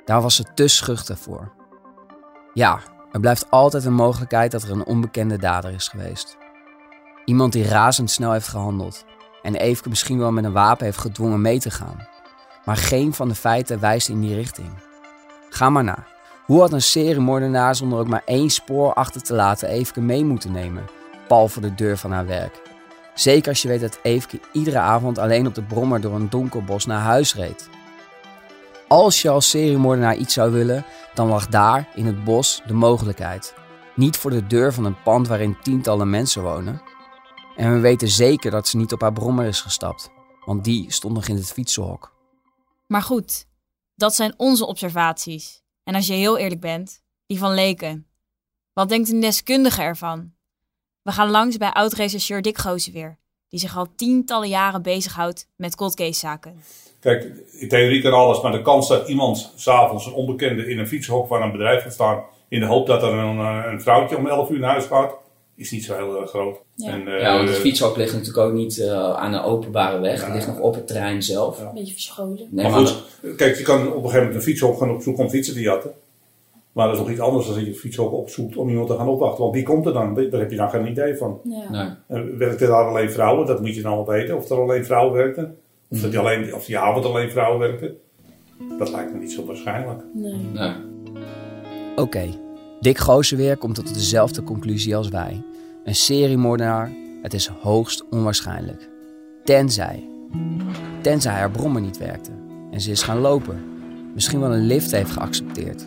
Daar 0.05 0.23
was 0.23 0.35
ze 0.37 0.45
te 0.55 0.69
schuchter 0.69 1.17
voor. 1.17 1.53
Ja, 2.55 2.81
er 3.13 3.21
blijft 3.21 3.51
altijd 3.51 3.85
een 3.85 3.95
mogelijkheid 3.95 4.51
dat 4.51 4.63
er 4.63 4.71
een 4.71 4.85
onbekende 4.85 5.39
dader 5.39 5.73
is 5.73 5.89
geweest. 5.89 6.37
Iemand 7.25 7.53
die 7.53 7.69
razendsnel 7.69 8.33
heeft 8.33 8.49
gehandeld 8.49 9.05
en 9.43 9.55
Eefke 9.55 9.89
misschien 9.89 10.19
wel 10.19 10.33
met 10.33 10.45
een 10.45 10.53
wapen 10.53 10.85
heeft 10.85 10.99
gedwongen 10.99 11.41
mee 11.41 11.61
te 11.61 11.71
gaan. 11.71 12.09
Maar 12.65 12.77
geen 12.77 13.13
van 13.15 13.29
de 13.29 13.35
feiten 13.35 13.81
wijst 13.81 14.09
in 14.09 14.21
die 14.21 14.35
richting. 14.35 14.71
Ga 15.51 15.71
maar 15.71 15.85
na. 15.85 16.07
Hoe 16.45 16.61
had 16.61 16.73
een 16.73 16.83
seriemoordenaar 16.83 17.75
zonder 17.75 17.99
ook 17.99 18.09
maar 18.09 18.23
één 18.25 18.51
spoor 18.51 18.95
achter 18.95 19.23
te 19.23 19.35
laten 19.35 19.69
Eefke 19.69 20.01
mee 20.01 20.25
moeten 20.25 20.53
nemen? 20.53 20.85
Pal 21.29 21.49
voor 21.49 21.63
de 21.63 21.75
deur 21.75 21.97
van 21.97 22.13
haar 22.13 22.27
werk. 22.27 22.68
Zeker 23.19 23.49
als 23.49 23.63
je 23.63 23.69
weet 23.69 23.81
dat 23.81 23.99
Eefke 24.03 24.41
iedere 24.53 24.79
avond 24.79 25.19
alleen 25.19 25.47
op 25.47 25.55
de 25.55 25.63
brommer 25.63 26.01
door 26.01 26.15
een 26.15 26.31
donker 26.31 26.65
bos 26.65 26.87
naar 26.87 27.01
huis 27.01 27.35
reed. 27.35 27.69
Als 28.89 29.23
je 29.23 29.29
als 29.29 29.51
seriemoordenaar 29.51 30.17
iets 30.17 30.35
zou 30.35 30.53
willen, 30.53 30.85
dan 31.15 31.29
lag 31.29 31.47
daar, 31.47 31.89
in 31.95 32.07
het 32.07 32.25
bos, 32.25 32.63
de 32.67 32.73
mogelijkheid. 32.73 33.55
Niet 33.95 34.17
voor 34.17 34.31
de 34.31 34.47
deur 34.47 34.73
van 34.75 34.85
een 34.85 35.03
pand 35.03 35.29
waarin 35.29 35.59
tientallen 35.63 36.11
mensen 36.11 36.43
wonen. 36.43 36.83
En 37.57 37.73
we 37.73 37.79
weten 37.79 38.09
zeker 38.09 38.51
dat 38.51 38.69
ze 38.69 38.77
niet 38.77 38.93
op 38.93 39.01
haar 39.01 39.13
brommer 39.13 39.47
is 39.47 39.61
gestapt, 39.61 40.11
want 40.45 40.65
die 40.65 40.93
stond 40.93 41.15
nog 41.15 41.29
in 41.29 41.37
het 41.37 41.53
fietsenhok. 41.53 42.13
Maar 42.87 43.03
goed, 43.03 43.47
dat 43.95 44.15
zijn 44.15 44.35
onze 44.37 44.67
observaties. 44.67 45.63
En 45.83 45.95
als 45.95 46.07
je 46.07 46.13
heel 46.13 46.39
eerlijk 46.39 46.61
bent, 46.61 47.03
die 47.27 47.39
van 47.39 47.55
Leken. 47.55 48.07
Wat 48.73 48.89
denkt 48.89 49.13
een 49.13 49.21
deskundige 49.21 49.83
ervan? 49.83 50.33
We 51.09 51.15
gaan 51.15 51.31
langs 51.31 51.57
bij 51.57 51.71
oud-rechercheur 51.71 52.43
Dick 52.43 52.59
Gooseweer, 52.59 53.19
die 53.49 53.61
zich 53.61 53.77
al 53.77 53.87
tientallen 53.97 54.49
jaren 54.49 54.83
bezighoudt 54.83 55.47
met 55.57 55.77
cold 55.77 55.95
case 55.95 56.19
zaken. 56.19 56.63
Kijk, 57.01 57.33
in 57.53 57.69
theorie 57.69 58.03
kan 58.03 58.13
alles, 58.13 58.41
maar 58.41 58.53
de 58.53 58.63
kans 58.63 58.89
dat 58.89 59.09
iemand 59.09 59.53
s'avonds 59.57 60.07
een 60.07 60.13
onbekende 60.13 60.71
in 60.71 60.79
een 60.79 60.89
fietshok 60.89 61.27
van 61.27 61.43
een 61.43 61.53
bedrijf 61.53 61.83
gaat 61.83 61.93
staan, 61.93 62.23
in 62.49 62.61
de 62.61 62.67
hoop 62.67 62.87
dat 62.87 63.03
er 63.03 63.13
een, 63.13 63.39
eh, 63.39 63.73
een 63.73 63.81
vrouwtje 63.81 64.17
om 64.17 64.27
11 64.27 64.51
uur 64.51 64.59
naar 64.59 64.71
huis 64.71 64.85
gaat, 64.85 65.13
is 65.57 65.71
niet 65.71 65.85
zo 65.85 65.95
heel 65.95 66.23
uh, 66.23 66.27
groot. 66.27 66.59
Ja, 66.75 66.91
en, 66.91 67.09
uh, 67.09 67.21
ja 67.21 67.37
want 67.37 67.49
het 67.49 67.59
fietshok 67.59 67.97
ligt 67.97 68.13
natuurlijk 68.13 68.47
ook 68.47 68.53
niet 68.53 68.77
uh, 68.77 69.17
aan 69.17 69.33
een 69.33 69.43
openbare 69.43 70.01
weg. 70.01 70.21
Ja. 70.21 70.25
Het 70.25 70.35
ligt 70.35 70.47
nog 70.47 70.59
op 70.59 70.75
het 70.75 70.87
terrein 70.87 71.23
zelf. 71.23 71.61
Een 71.61 71.75
beetje 71.75 71.93
verscholen. 71.93 72.49
Nee, 72.51 72.69
maar, 72.69 72.71
maar 72.71 72.87
goed, 72.87 73.37
kijk, 73.37 73.57
je 73.57 73.63
kan 73.63 73.81
op 73.81 73.95
een 73.95 74.01
gegeven 74.01 74.19
moment 74.19 74.35
een 74.35 74.43
fietshok 74.43 74.79
gaan 74.79 74.91
opzoeken 74.91 75.25
om 75.25 75.31
fietsen 75.31 75.55
te 75.55 75.61
jatten. 75.61 75.93
Maar 76.79 76.87
dat 76.87 76.97
is 76.97 77.03
nog 77.03 77.11
iets 77.11 77.21
anders 77.21 77.47
dan 77.47 77.55
dat 77.55 77.65
je 77.65 77.75
fietshok 77.75 78.13
opzoekt 78.13 78.57
om 78.57 78.69
iemand 78.69 78.89
te 78.89 78.97
gaan 78.97 79.09
opwachten. 79.09 79.43
Want 79.43 79.55
wie 79.55 79.63
komt 79.63 79.87
er 79.87 79.93
dan? 79.93 80.15
Daar 80.15 80.41
heb 80.41 80.51
je 80.51 80.57
dan 80.57 80.71
geen 80.71 80.87
idee 80.87 81.17
van. 81.17 81.41
Ja. 81.45 81.99
Nee. 82.09 82.37
werken 82.37 82.67
er 82.67 82.73
daar 82.73 82.85
alleen 82.85 83.11
vrouwen? 83.11 83.47
Dat 83.47 83.61
moet 83.61 83.75
je 83.75 83.83
dan 83.83 83.95
wel 83.95 84.07
weten. 84.07 84.37
Of 84.37 84.51
er 84.51 84.61
alleen 84.61 84.85
vrouwen 84.85 85.13
werken. 85.13 85.57
Of, 85.89 86.01
dat 86.01 86.11
die, 86.11 86.21
alleen, 86.21 86.55
of 86.55 86.65
die 86.65 86.79
avond 86.79 87.05
alleen 87.05 87.31
vrouwen 87.31 87.59
werken. 87.59 87.97
Dat 88.79 88.91
lijkt 88.91 89.13
me 89.13 89.19
niet 89.19 89.33
zo 89.33 89.45
waarschijnlijk. 89.45 90.03
Nee. 90.15 90.37
nee. 90.53 90.73
Oké, 91.93 92.03
okay. 92.03 92.39
Dick 92.81 92.99
Gooseweer 92.99 93.57
komt 93.57 93.75
tot 93.75 93.95
dezelfde 93.95 94.43
conclusie 94.43 94.97
als 94.97 95.09
wij. 95.09 95.43
Een 95.85 95.95
seriemoordenaar, 95.95 96.93
het 97.23 97.35
is 97.35 97.47
hoogst 97.47 98.05
onwaarschijnlijk. 98.11 98.89
Tenzij. 99.45 100.09
Tenzij 101.03 101.33
haar 101.33 101.51
brommer 101.51 101.83
niet 101.83 101.99
werkte 101.99 102.31
en 102.71 102.81
ze 102.81 102.91
is 102.91 103.03
gaan 103.03 103.19
lopen. 103.19 103.63
Misschien 104.15 104.41
wel 104.41 104.53
een 104.53 104.67
lift 104.67 104.91
heeft 104.91 105.11
geaccepteerd. 105.11 105.85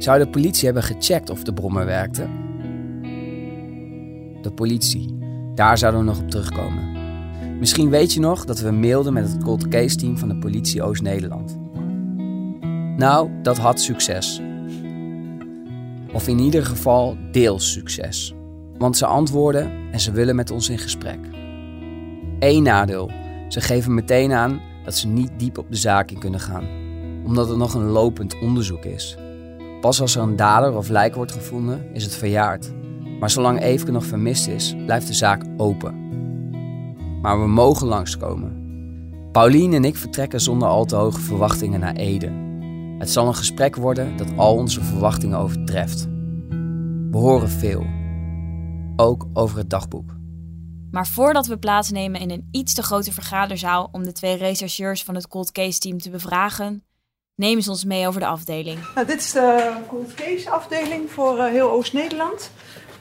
Zou 0.00 0.18
de 0.18 0.28
politie 0.28 0.64
hebben 0.64 0.82
gecheckt 0.82 1.30
of 1.30 1.42
de 1.42 1.52
brommer 1.52 1.86
werkte? 1.86 2.26
De 4.42 4.52
politie. 4.54 5.18
Daar 5.54 5.78
zouden 5.78 6.00
we 6.00 6.06
nog 6.06 6.20
op 6.20 6.30
terugkomen. 6.30 6.98
Misschien 7.58 7.90
weet 7.90 8.12
je 8.12 8.20
nog 8.20 8.44
dat 8.44 8.60
we 8.60 8.70
mailden 8.70 9.12
met 9.12 9.32
het 9.32 9.42
cold 9.42 9.68
case 9.68 9.96
team 9.96 10.18
van 10.18 10.28
de 10.28 10.38
politie 10.38 10.82
Oost-Nederland. 10.82 11.58
Nou, 12.96 13.30
dat 13.42 13.58
had 13.58 13.80
succes. 13.80 14.40
Of 16.12 16.28
in 16.28 16.38
ieder 16.38 16.66
geval 16.66 17.16
deels 17.32 17.72
succes. 17.72 18.34
Want 18.78 18.96
ze 18.96 19.06
antwoorden 19.06 19.72
en 19.92 20.00
ze 20.00 20.12
willen 20.12 20.36
met 20.36 20.50
ons 20.50 20.68
in 20.68 20.78
gesprek. 20.78 21.18
Eén 22.38 22.62
nadeel. 22.62 23.10
Ze 23.48 23.60
geven 23.60 23.94
meteen 23.94 24.32
aan 24.32 24.60
dat 24.84 24.96
ze 24.96 25.08
niet 25.08 25.30
diep 25.36 25.58
op 25.58 25.66
de 25.70 25.76
zaak 25.76 26.10
in 26.10 26.18
kunnen 26.18 26.40
gaan. 26.40 26.68
Omdat 27.24 27.48
het 27.48 27.58
nog 27.58 27.74
een 27.74 27.88
lopend 27.88 28.40
onderzoek 28.40 28.84
is. 28.84 29.16
Pas 29.80 30.00
als 30.00 30.16
er 30.16 30.22
een 30.22 30.36
dader 30.36 30.76
of 30.76 30.88
lijk 30.88 31.14
wordt 31.14 31.32
gevonden, 31.32 31.94
is 31.94 32.04
het 32.04 32.14
verjaard. 32.14 32.72
Maar 33.20 33.30
zolang 33.30 33.62
Eefke 33.62 33.90
nog 33.90 34.04
vermist 34.04 34.48
is, 34.48 34.74
blijft 34.84 35.06
de 35.06 35.14
zaak 35.14 35.44
open. 35.56 36.08
Maar 37.20 37.40
we 37.40 37.46
mogen 37.46 37.86
langskomen. 37.86 38.58
Pauline 39.32 39.76
en 39.76 39.84
ik 39.84 39.96
vertrekken 39.96 40.40
zonder 40.40 40.68
al 40.68 40.84
te 40.84 40.96
hoge 40.96 41.20
verwachtingen 41.20 41.80
naar 41.80 41.94
Ede. 41.94 42.32
Het 42.98 43.10
zal 43.10 43.26
een 43.26 43.34
gesprek 43.34 43.76
worden 43.76 44.16
dat 44.16 44.36
al 44.36 44.56
onze 44.56 44.84
verwachtingen 44.84 45.38
overtreft. 45.38 46.08
We 47.10 47.16
horen 47.16 47.48
veel. 47.48 47.86
Ook 48.96 49.26
over 49.32 49.58
het 49.58 49.70
dagboek. 49.70 50.18
Maar 50.90 51.06
voordat 51.06 51.46
we 51.46 51.58
plaatsnemen 51.58 52.20
in 52.20 52.30
een 52.30 52.48
iets 52.50 52.74
te 52.74 52.82
grote 52.82 53.12
vergaderzaal 53.12 53.88
om 53.92 54.02
de 54.02 54.12
twee 54.12 54.36
rechercheurs 54.36 55.04
van 55.04 55.14
het 55.14 55.28
cold 55.28 55.52
case 55.52 55.78
team 55.78 55.98
te 55.98 56.10
bevragen, 56.10 56.84
nemen 57.40 57.62
ze 57.62 57.70
ons 57.70 57.84
mee 57.84 58.06
over 58.06 58.20
de 58.20 58.26
afdeling. 58.26 58.78
Nou, 58.94 59.06
dit 59.06 59.20
is 59.20 59.32
de 59.32 59.72
cold 59.88 60.14
case 60.14 60.50
afdeling 60.50 61.10
voor 61.10 61.36
uh, 61.38 61.44
heel 61.44 61.70
Oost-Nederland. 61.70 62.50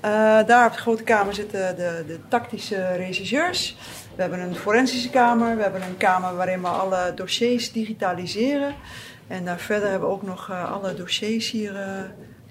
Uh, 0.05 0.11
daar 0.45 0.65
op 0.65 0.73
de 0.73 0.79
grote 0.79 1.03
kamer 1.03 1.33
zitten 1.33 1.75
de, 1.75 2.03
de 2.07 2.19
tactische 2.27 2.87
rechercheurs. 2.95 3.75
We 4.15 4.21
hebben 4.21 4.39
een 4.39 4.55
forensische 4.55 5.09
kamer. 5.09 5.55
We 5.55 5.61
hebben 5.61 5.81
een 5.81 5.97
kamer 5.97 6.35
waarin 6.35 6.61
we 6.61 6.67
alle 6.67 7.11
dossiers 7.15 7.71
digitaliseren. 7.71 8.75
En 9.27 9.45
daar 9.45 9.59
verder 9.59 9.89
hebben 9.89 10.09
we 10.09 10.15
ook 10.15 10.23
nog 10.23 10.49
uh, 10.49 10.71
alle 10.71 10.93
dossiers 10.93 11.51
hier. 11.51 11.71
Uh, 11.71 12.01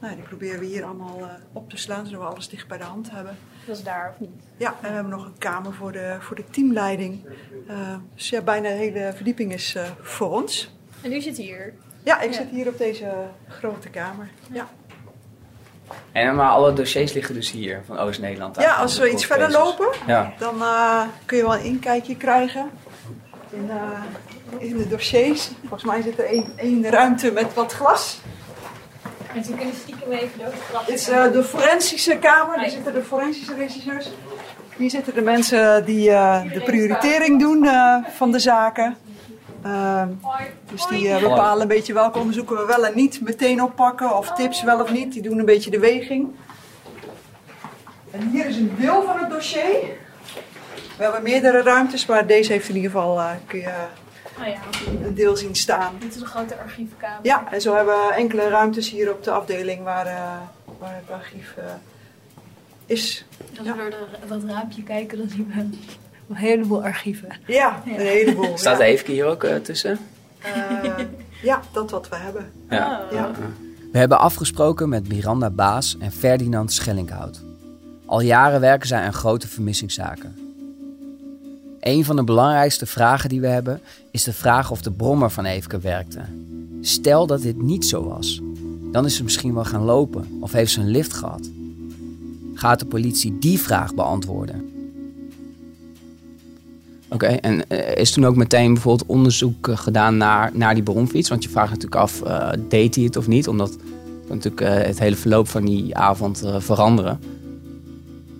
nou, 0.01 0.15
die 0.15 0.25
proberen 0.25 0.61
we 0.61 0.67
hier 0.67 0.85
allemaal 0.85 1.19
uh, 1.19 1.27
op 1.53 1.71
te 1.71 1.77
slaan, 1.77 2.07
zodat 2.07 2.21
we 2.21 2.27
alles 2.27 2.49
dicht 2.49 2.69
bij 2.69 2.79
de 2.79 2.85
hand 2.85 3.11
hebben. 3.11 3.37
Dat 3.67 3.77
is 3.77 3.83
daar 3.83 4.11
of 4.15 4.21
niet? 4.21 4.31
Ja, 4.57 4.69
en 4.69 4.89
we 4.89 4.95
hebben 4.95 5.13
nog 5.13 5.25
een 5.25 5.39
kamer 5.39 5.75
voor 5.75 5.93
de, 5.93 6.17
voor 6.21 6.37
de 6.37 6.45
teamleiding. 6.51 7.27
dus 8.15 8.29
ja, 8.29 8.41
bijna 8.41 8.69
de 8.69 8.75
hele 8.75 9.13
verdieping 9.15 9.53
is 9.53 9.77
voor 10.01 10.31
ons. 10.31 10.77
En 11.03 11.13
u 11.13 11.21
zit 11.21 11.37
hier? 11.37 11.73
Ja, 12.03 12.21
ik 12.21 12.31
ja. 12.31 12.37
zit 12.37 12.49
hier 12.51 12.69
op 12.69 12.79
deze 12.79 13.13
grote 13.49 13.89
kamer. 13.89 14.29
Ja. 14.53 14.69
En 16.13 16.35
maar 16.35 16.49
alle 16.49 16.73
dossiers 16.73 17.13
liggen 17.13 17.35
dus 17.35 17.51
hier 17.51 17.83
van 17.87 17.99
Oost-Nederland. 17.99 18.61
Ja, 18.61 18.75
als 18.75 18.99
we 18.99 19.11
iets 19.11 19.27
verder 19.27 19.51
lopen, 19.51 19.89
ja. 20.07 20.35
dan 20.39 20.63
kun 21.25 21.37
je 21.37 21.43
wel 21.43 21.55
een 21.55 21.65
inkijkje 21.65 22.17
krijgen. 22.17 22.71
In, 23.51 23.71
in 24.59 24.77
de 24.77 24.89
dossiers. 24.89 25.51
Volgens 25.61 25.85
mij 25.85 26.03
zit 26.03 26.19
er 26.19 26.25
één, 26.25 26.53
één 26.57 26.91
ruimte 26.91 27.33
met 27.33 27.55
wat 27.55 27.73
glas. 27.73 28.21
En 29.35 29.45
ze 29.45 29.53
kunnen 29.53 29.75
stiekem 29.75 30.13
even 30.13 30.39
door 30.39 30.49
de. 30.49 30.83
Dit 30.87 30.95
is 30.95 31.09
uh, 31.09 31.33
de 31.33 31.45
forensische 31.45 32.17
kamer, 32.17 32.57
daar 32.57 32.71
zitten 32.71 32.93
de 32.93 33.03
forensische 33.03 33.55
regisseurs. 33.55 34.11
Hier 34.77 34.91
zitten 34.91 35.15
de 35.15 35.21
mensen 35.21 35.85
die 35.85 36.11
uh, 36.11 36.53
de 36.53 36.61
prioritering 36.61 37.41
doen 37.41 37.65
uh, 37.65 37.97
van 38.17 38.33
de 38.33 38.39
zaken. 38.39 38.97
Dus 40.71 40.87
die 40.87 41.19
bepalen 41.21 41.63
een 41.63 41.69
beetje 41.69 41.93
welke 41.93 42.19
onderzoeken 42.19 42.57
we 42.57 42.65
wel 42.67 42.87
en 42.87 42.95
niet 42.95 43.21
meteen 43.21 43.63
oppakken. 43.63 44.17
Of 44.17 44.33
tips 44.33 44.63
wel 44.63 44.81
of 44.81 44.93
niet. 44.93 45.13
Die 45.13 45.23
doen 45.23 45.39
een 45.39 45.45
beetje 45.45 45.71
de 45.71 45.79
weging. 45.79 46.29
En 48.11 48.29
hier 48.31 48.47
is 48.47 48.57
een 48.57 48.75
deel 48.79 49.03
van 49.03 49.19
het 49.19 49.31
dossier. 49.31 49.97
We 50.97 51.03
hebben 51.05 51.23
meerdere 51.23 51.63
ruimtes, 51.63 52.07
maar 52.07 52.27
deze 52.27 52.53
heeft 52.53 52.69
in 52.69 52.75
ieder 52.77 52.91
geval, 52.91 53.21
kun 53.47 53.59
je 53.59 53.75
Oh 54.41 54.47
ja. 54.47 54.59
een 55.07 55.15
deel 55.15 55.37
zien 55.37 55.55
staan. 55.55 55.95
Dit 55.99 56.15
is 56.15 56.21
een 56.21 56.27
grote 56.27 56.57
archiefkamer. 56.59 57.19
Ja, 57.23 57.53
en 57.53 57.61
zo 57.61 57.75
hebben 57.75 57.95
we 57.95 58.13
enkele 58.15 58.49
ruimtes 58.49 58.91
hier 58.91 59.11
op 59.13 59.25
de 59.25 59.31
afdeling 59.31 59.83
waar, 59.85 60.07
uh, 60.07 60.37
waar 60.79 60.95
het 60.95 61.11
archief 61.11 61.55
is... 62.87 63.25
Als 63.59 63.67
we 63.69 63.75
door 63.77 63.91
de- 63.91 64.27
dat 64.29 64.43
raampje 64.45 64.83
kijken, 64.83 65.19
dan 65.19 65.29
zien 65.29 65.53
we 65.55 65.79
een, 66.29 66.37
heleboel 66.37 66.83
archieven. 66.83 67.29
Ja, 67.47 67.83
een 67.87 68.07
heleboel. 68.07 68.59
Staat 68.59 68.79
ja. 68.79 68.85
Eefke 68.85 69.13
hier 69.13 69.25
ook 69.25 69.45
eh, 69.45 69.57
tussen? 69.57 69.99
Eh, 70.39 70.91
ja, 71.43 71.63
dat 71.73 71.91
wat 71.91 72.09
we 72.09 72.17
hebben. 72.17 72.51
Ja. 72.71 73.03
Ja. 73.13 73.31
We 73.93 73.99
hebben 73.99 74.19
afgesproken 74.19 74.89
met 74.89 75.09
Miranda 75.09 75.51
Baas 75.51 75.97
en 75.99 76.13
Ferdinand 76.13 76.73
Schellinghout. 76.73 77.41
Al 78.07 78.21
jaren 78.21 78.61
werken 78.61 78.89
zij 78.89 79.01
aan 79.01 79.13
grote 79.13 79.49
vermissingszaken. 79.49 80.37
Een 81.81 82.05
van 82.05 82.17
de 82.17 82.25
belangrijkste 82.25 82.87
vragen 82.87 83.29
die 83.29 83.41
we 83.41 83.47
hebben 83.47 83.81
is 84.11 84.25
de 84.25 84.33
vraag 84.33 84.71
of 84.71 84.83
de 84.83 84.93
brommer 84.93 85.31
van 85.31 85.45
Eefke 85.45 85.79
werkte. 85.79 86.21
Stel 86.81 87.27
dat 87.27 87.43
dit 87.43 87.63
niet 87.63 87.87
zo 87.87 88.09
was, 88.09 88.41
dan 88.93 89.05
is 89.05 89.17
ze 89.17 89.23
misschien 89.23 89.55
wel 89.55 89.65
gaan 89.65 89.85
lopen 89.85 90.39
of 90.41 90.53
heeft 90.53 90.73
ze 90.73 90.81
een 90.81 90.91
lift 90.91 91.13
gehad. 91.13 91.51
Gaat 92.55 92.79
de 92.79 92.87
politie 92.87 93.39
die 93.39 93.59
vraag 93.59 93.95
beantwoorden? 93.95 94.68
Oké, 97.11 97.27
en 97.27 97.69
eh, 97.69 97.97
is 98.01 98.11
toen 98.11 98.25
ook 98.27 98.37
meteen 98.37 98.73
bijvoorbeeld 98.73 99.09
onderzoek 99.09 99.69
eh, 99.69 99.77
gedaan 99.77 100.17
naar, 100.17 100.51
naar 100.55 100.75
die 100.75 100.83
bromfiets? 100.83 101.29
Want 101.29 101.43
je 101.43 101.49
vraagt 101.49 101.69
natuurlijk 101.71 102.01
af, 102.01 102.23
eh, 102.23 102.49
deed 102.69 102.95
hij 102.95 103.05
het 103.05 103.17
of 103.17 103.27
niet? 103.27 103.49
Omdat 103.49 103.77
kan 104.29 104.37
natuurlijk 104.37 104.61
eh, 104.61 104.87
het 104.87 104.99
hele 104.99 105.17
verloop 105.17 105.49
van 105.49 105.65
die 105.65 105.97
avond 105.97 106.43
eh, 106.43 106.55
veranderen. 106.59 107.21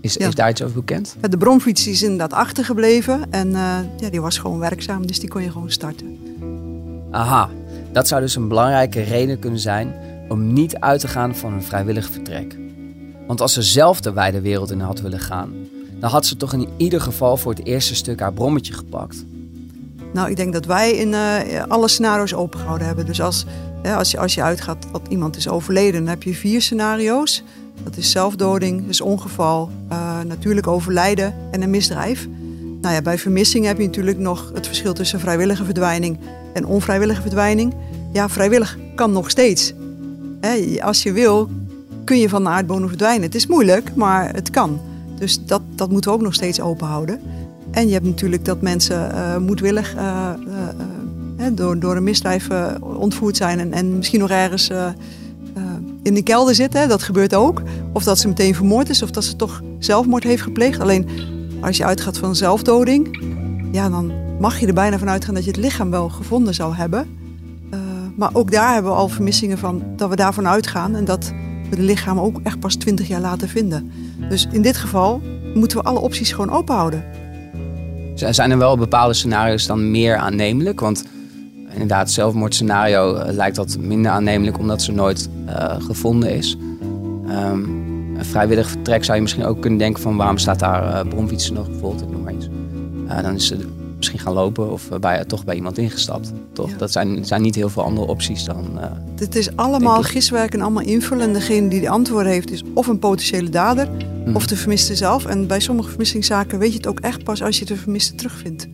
Is, 0.01 0.15
Ja. 0.15 0.29
is 0.29 0.35
daar 0.35 0.51
iets 0.51 0.63
over 0.63 0.75
bekend? 0.77 1.17
De 1.31 1.37
bromfiets 1.37 1.87
is 1.87 2.03
inderdaad 2.03 2.33
achtergebleven. 2.33 3.31
En 3.31 3.55
eh, 3.55 3.79
ja, 3.99 4.11
die 4.11 4.21
was 4.21 4.39
gewoon 4.39 4.59
werkzaam, 4.59 5.07
dus 5.07 5.21
die 5.21 5.29
kon 5.29 5.43
je 5.43 5.51
gewoon 5.51 5.71
starten. 5.71 6.19
Aha, 7.11 7.51
dat 7.93 8.09
zou 8.09 8.21
dus 8.21 8.35
een 8.37 8.49
belangrijke 8.49 9.03
reden 9.03 9.39
kunnen 9.39 9.61
zijn 9.61 9.95
om 10.29 10.53
niet 10.53 10.77
uit 10.77 11.01
te 11.01 11.09
gaan 11.09 11.37
van 11.37 11.53
een 11.53 11.63
vrijwillig 11.63 12.11
vertrek. 12.11 12.57
Want 13.27 13.41
als 13.41 13.53
ze 13.53 13.63
zelf 13.63 14.01
de 14.01 14.13
wijde 14.13 14.41
wereld 14.41 14.71
in 14.71 14.81
had 14.81 15.01
willen 15.01 15.21
gaan, 15.21 15.53
dan 16.01 16.11
had 16.11 16.27
ze 16.27 16.37
toch 16.37 16.53
in 16.53 16.69
ieder 16.77 17.01
geval 17.01 17.37
voor 17.37 17.55
het 17.55 17.65
eerste 17.65 17.95
stuk 17.95 18.21
haar 18.21 18.33
brommetje 18.33 18.73
gepakt. 18.73 19.25
Nou, 20.13 20.31
ik 20.31 20.37
denk 20.37 20.53
dat 20.53 20.65
wij 20.65 20.93
in 20.93 21.15
eh, 21.15 21.63
alle 21.69 21.89
scenario's 21.89 22.35
opengehouden 22.35 22.87
hebben. 22.87 23.07
Dus 23.07 23.21
als, 23.21 23.47
ja, 23.83 23.97
als, 23.97 24.11
je, 24.11 24.19
als 24.19 24.35
je 24.35 24.43
uitgaat 24.43 24.87
dat 24.93 25.03
iemand 25.09 25.37
is 25.37 25.49
overleden, 25.49 26.01
dan 26.01 26.09
heb 26.09 26.23
je 26.23 26.35
vier 26.35 26.63
scenario's. 26.63 27.43
Dat 27.85 27.97
is 27.97 28.11
zelfdoding, 28.11 28.87
dus 28.87 29.01
ongeval, 29.01 29.71
eh, 29.89 30.21
natuurlijk 30.27 30.67
overlijden 30.67 31.35
en 31.51 31.63
een 31.63 31.71
misdrijf. 31.71 32.29
Nou 32.81 32.95
ja, 32.95 33.03
bij 33.03 33.19
vermissing 33.19 33.65
heb 33.65 33.79
je 33.79 33.87
natuurlijk 33.87 34.19
nog 34.19 34.51
het 34.55 34.67
verschil 34.67 34.93
tussen 34.93 35.21
vrijwillige 35.21 35.65
verdwijning 35.65 36.19
en 36.53 36.67
onvrijwillige 36.67 37.21
verdwijning. 37.21 37.75
Ja, 38.13 38.29
vrijwillig 38.29 38.79
kan 38.95 39.13
nog 39.13 39.31
steeds. 39.31 39.73
Hè, 40.41 40.83
als 40.83 41.03
je 41.03 41.13
wil, 41.13 41.51
kun 42.05 42.19
je 42.19 42.29
van 42.29 42.43
de 42.43 42.49
aardbodem 42.49 42.89
verdwijnen. 42.89 43.23
Het 43.23 43.35
is 43.35 43.47
moeilijk, 43.47 43.95
maar 43.95 44.35
het 44.35 44.51
kan. 44.51 44.81
Dus 45.19 45.45
dat, 45.45 45.63
dat 45.75 45.91
moeten 45.91 46.11
we 46.11 46.17
ook 46.17 46.23
nog 46.23 46.35
steeds 46.35 46.61
open 46.61 46.87
houden. 46.87 47.21
En 47.71 47.87
je 47.87 47.93
hebt 47.93 48.07
natuurlijk 48.07 48.45
dat 48.45 48.63
mensen 48.63 49.13
eh, 49.13 49.37
moedwillig 49.37 49.95
eh, 49.95 50.31
eh, 51.37 51.47
door, 51.53 51.79
door 51.79 51.97
een 51.97 52.03
misdrijf 52.03 52.49
ontvoerd 52.81 53.37
zijn 53.37 53.61
en, 53.61 53.73
en 53.73 53.97
misschien 53.97 54.21
nog 54.21 54.31
ergens 54.31 54.71
in 56.03 56.15
de 56.15 56.23
kelder 56.23 56.55
zitten. 56.55 56.89
Dat 56.89 57.03
gebeurt 57.03 57.35
ook. 57.35 57.63
Of 57.93 58.05
dat 58.05 58.19
ze 58.19 58.29
meteen 58.29 58.55
vermoord 58.55 58.89
is, 58.89 59.03
of 59.03 59.11
dat 59.11 59.25
ze 59.25 59.37
toch 59.37 59.63
zelfmoord 59.79 60.25
heeft 60.25 60.43
gepleegd. 60.43 60.81
Alleen 60.81 61.09
als 61.61 61.77
je 61.77 61.85
uitgaat 61.85 62.19
van 62.19 62.37
zelfdoding, 62.37 63.23
ja, 63.73 63.89
dan 63.89 64.13
mag 64.41 64.61
je 64.61 64.67
er 64.67 64.75
bijna 64.75 64.99
van 64.99 65.09
uitgaan 65.09 65.35
dat 65.35 65.45
je 65.45 65.51
het 65.51 65.61
lichaam 65.61 65.91
wel 65.91 66.09
gevonden 66.09 66.55
zou 66.55 66.75
hebben. 66.75 67.09
Maar 68.17 68.31
ook 68.33 68.51
daar 68.51 68.73
hebben 68.73 68.93
we 68.93 68.99
al 68.99 69.09
vermissingen 69.09 69.59
van 69.59 69.83
dat 69.97 70.09
we 70.09 70.17
daarvan 70.17 70.49
uitgaan 70.49 70.95
en 70.95 71.05
dat 71.05 71.33
we 71.71 71.77
de 71.77 71.83
lichamen 71.83 72.23
ook 72.23 72.41
echt 72.43 72.61
pas 72.61 72.75
twintig 72.75 73.09
jaar 73.09 73.21
later 73.21 73.49
vinden. 73.49 73.91
Dus 74.29 74.47
in 74.51 74.63
dit 74.63 74.77
geval 74.77 75.21
moeten 75.55 75.79
we 75.79 75.85
alle 75.85 75.99
opties 76.01 76.33
gewoon 76.33 76.51
open 76.51 76.75
houden. 76.75 77.05
Z- 78.15 78.29
Zijn 78.31 78.51
er 78.51 78.59
wel 78.59 78.77
bepaalde 78.77 79.15
scenario's 79.15 79.67
dan 79.67 79.91
meer 79.91 80.17
aannemelijk? 80.17 80.81
Want 80.81 81.05
inderdaad, 81.73 82.11
zelfmoordscenario 82.11 83.15
eh, 83.15 83.33
lijkt 83.35 83.57
dat 83.57 83.77
minder 83.81 84.11
aannemelijk 84.11 84.59
omdat 84.59 84.83
ze 84.83 84.93
nooit 84.93 85.29
eh, 85.47 85.75
gevonden 85.81 86.31
is. 86.37 86.57
Ehm, 87.29 87.63
een 88.19 88.25
vrijwillig 88.25 88.69
vertrek 88.69 89.05
zou 89.05 89.17
je 89.17 89.23
misschien 89.23 89.45
ook 89.45 89.61
kunnen 89.61 89.79
denken 89.79 90.03
van 90.03 90.17
waarom 90.17 90.39
staat 90.39 90.59
daar 90.59 90.95
eh 90.95 91.09
bromfietsen 91.09 91.55
nog 91.55 91.69
bijvoorbeeld, 91.71 92.11
noem 92.11 92.23
maar. 92.23 92.33
Eh, 93.17 93.23
dan 93.23 93.35
is 93.35 93.47
ze 93.47 93.57
misschien 93.99 94.19
gaan 94.19 94.33
lopen 94.33 94.71
of 94.73 94.91
eh, 94.91 94.99
bij, 94.99 95.25
toch 95.25 95.45
bij 95.45 95.55
iemand 95.55 95.79
ingestapt. 95.79 96.33
Toch? 96.53 96.77
Dat 96.77 96.93
zijn, 96.93 97.25
zijn 97.25 97.43
niet 97.43 97.55
heel 97.55 97.69
veel 97.69 97.83
andere 97.83 98.07
opties 98.07 98.45
dan. 98.45 98.81
eh, 98.81 98.91
Het 99.17 99.35
is 99.37 99.57
allemaal 99.57 100.03
giswerk 100.03 100.53
en 100.55 100.61
allemaal 100.61 100.83
invullen. 100.83 101.27
En 101.27 101.33
degene 101.33 101.69
die 101.69 101.81
de 101.81 101.89
antwoorden 101.89 102.33
heeft 102.33 102.51
is 102.51 102.63
of 102.75 102.87
een 102.87 102.99
potentiële 102.99 103.49
dader 103.51 103.89
Mhm. 104.25 104.37
of 104.37 104.47
de 104.47 104.57
vermiste 104.57 104.95
zelf. 104.97 105.27
En 105.27 105.47
bij 105.47 105.61
sommige 105.61 105.89
vermissingszaken 105.89 106.59
weet 106.59 106.71
je 106.71 106.77
het 106.77 106.87
ook 106.87 107.01
echt 107.01 107.25
pas 107.25 107.43
als 107.43 107.59
je 107.59 107.65
de 107.65 107.77
vermiste 107.77 108.15
terugvindt. 108.15 108.67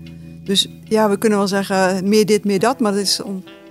Dus 0.44 0.68
ja, 0.84 1.10
we 1.10 1.16
kunnen 1.18 1.38
wel 1.38 1.48
zeggen 1.48 2.08
meer 2.08 2.26
dit, 2.26 2.44
meer 2.44 2.58
dat. 2.58 2.80
Maar 2.80 2.92
het 2.92 3.00
is 3.02 3.20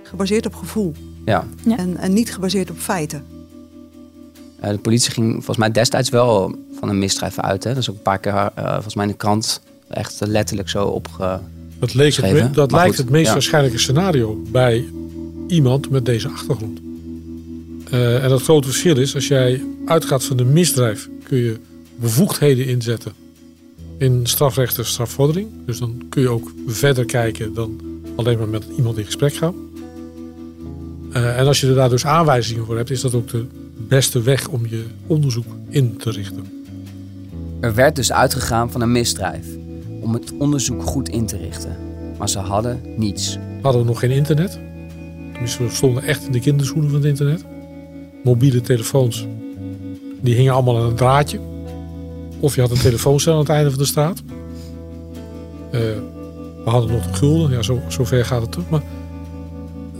gebaseerd 0.02 0.46
op 0.46 0.54
gevoel. 0.54 0.92
ja. 1.24 1.44
En, 1.76 1.96
en 1.96 2.12
niet 2.12 2.32
gebaseerd 2.34 2.70
op 2.70 2.78
feiten. 2.78 3.24
Eh, 4.60 4.70
de 4.70 4.78
politie 4.78 5.10
ging 5.12 5.32
volgens 5.34 5.56
mij 5.56 5.70
destijds 5.70 6.08
wel 6.10 6.54
van 6.78 6.88
een 6.88 6.98
misdrijf 6.98 7.38
uit. 7.38 7.64
Hè? 7.64 7.70
Dat 7.70 7.78
is 7.82 7.90
ook 7.90 7.96
een 7.96 8.02
paar 8.02 8.18
keer 8.18 8.32
eh, 8.54 8.72
volgens 8.72 8.94
mij 8.94 9.04
in 9.04 9.10
de 9.10 9.16
krant 9.16 9.60
echt 9.94 10.20
letterlijk 10.26 10.68
zo 10.68 10.86
opge. 10.86 11.40
Dat, 11.78 11.94
leek 11.94 12.14
het, 12.14 12.32
me- 12.32 12.50
dat 12.50 12.72
lijkt 12.72 12.88
goed, 12.88 13.04
het 13.04 13.10
meest 13.10 13.26
ja. 13.26 13.32
waarschijnlijke 13.32 13.78
scenario 13.78 14.42
bij 14.50 14.84
iemand 15.46 15.90
met 15.90 16.04
deze 16.04 16.28
achtergrond. 16.28 16.80
Eh, 17.90 18.24
en 18.24 18.30
het 18.30 18.42
grote 18.42 18.66
verschil 18.68 18.96
is, 18.96 19.14
als 19.14 19.28
jij 19.28 19.62
uitgaat 19.86 20.24
van 20.24 20.38
een 20.38 20.52
misdrijf, 20.52 21.08
kun 21.22 21.38
je 21.38 21.56
bevoegdheden 21.96 22.66
inzetten 22.66 23.12
in 23.98 24.20
strafrecht 24.26 24.78
en 24.78 24.86
strafvordering. 24.86 25.48
Dus 25.66 25.78
dan 25.78 26.02
kun 26.08 26.22
je 26.22 26.28
ook 26.28 26.52
verder 26.66 27.04
kijken 27.04 27.54
dan 27.54 27.80
alleen 28.16 28.38
maar 28.38 28.48
met 28.48 28.64
iemand 28.76 28.98
in 28.98 29.04
gesprek 29.04 29.34
gaan. 29.34 29.54
Eh, 31.12 31.38
en 31.38 31.46
als 31.46 31.60
je 31.60 31.66
er 31.66 31.74
daar 31.74 31.90
dus 31.90 32.06
aanwijzingen 32.06 32.66
voor 32.66 32.76
hebt, 32.76 32.90
is 32.90 33.00
dat 33.00 33.14
ook 33.14 33.28
de 33.28 33.46
beste 33.88 34.22
weg 34.22 34.48
om 34.48 34.66
je 34.66 34.84
onderzoek 35.06 35.46
in 35.68 35.96
te 35.96 36.10
richten. 36.10 36.64
Er 37.60 37.74
werd 37.74 37.96
dus 37.96 38.12
uitgegaan 38.12 38.70
van 38.70 38.80
een 38.80 38.92
misdrijf 38.92 39.46
om 40.04 40.14
het 40.14 40.32
onderzoek 40.38 40.82
goed 40.82 41.08
in 41.08 41.26
te 41.26 41.36
richten. 41.36 41.76
Maar 42.18 42.28
ze 42.28 42.38
hadden 42.38 42.80
niets. 42.96 43.38
Hadden 43.62 43.80
we 43.80 43.86
nog 43.86 43.98
geen 43.98 44.10
internet. 44.10 44.58
Tenminste, 45.32 45.62
we 45.62 45.70
stonden 45.70 46.02
echt 46.02 46.26
in 46.26 46.32
de 46.32 46.40
kinderschoenen 46.40 46.90
van 46.90 46.98
het 46.98 47.08
internet. 47.08 47.44
Mobiele 48.22 48.60
telefoons, 48.60 49.26
die 50.20 50.34
hingen 50.34 50.52
allemaal 50.52 50.76
aan 50.78 50.88
een 50.88 50.94
draadje. 50.94 51.40
Of 52.40 52.54
je 52.54 52.60
had 52.60 52.70
een 52.70 52.78
telefooncel 52.78 53.32
aan 53.32 53.38
het 53.38 53.48
einde 53.48 53.70
van 53.70 53.78
de 53.78 53.84
straat. 53.84 54.22
Eh, 55.70 55.80
we 56.64 56.70
hadden 56.70 56.90
nog 56.92 57.06
de 57.06 57.12
gulden, 57.12 57.50
ja, 57.50 57.62
zo, 57.62 57.80
zo 57.88 58.04
ver 58.04 58.24
gaat 58.24 58.42
het 58.42 58.52
toch. 58.52 58.70
Maar 58.70 58.82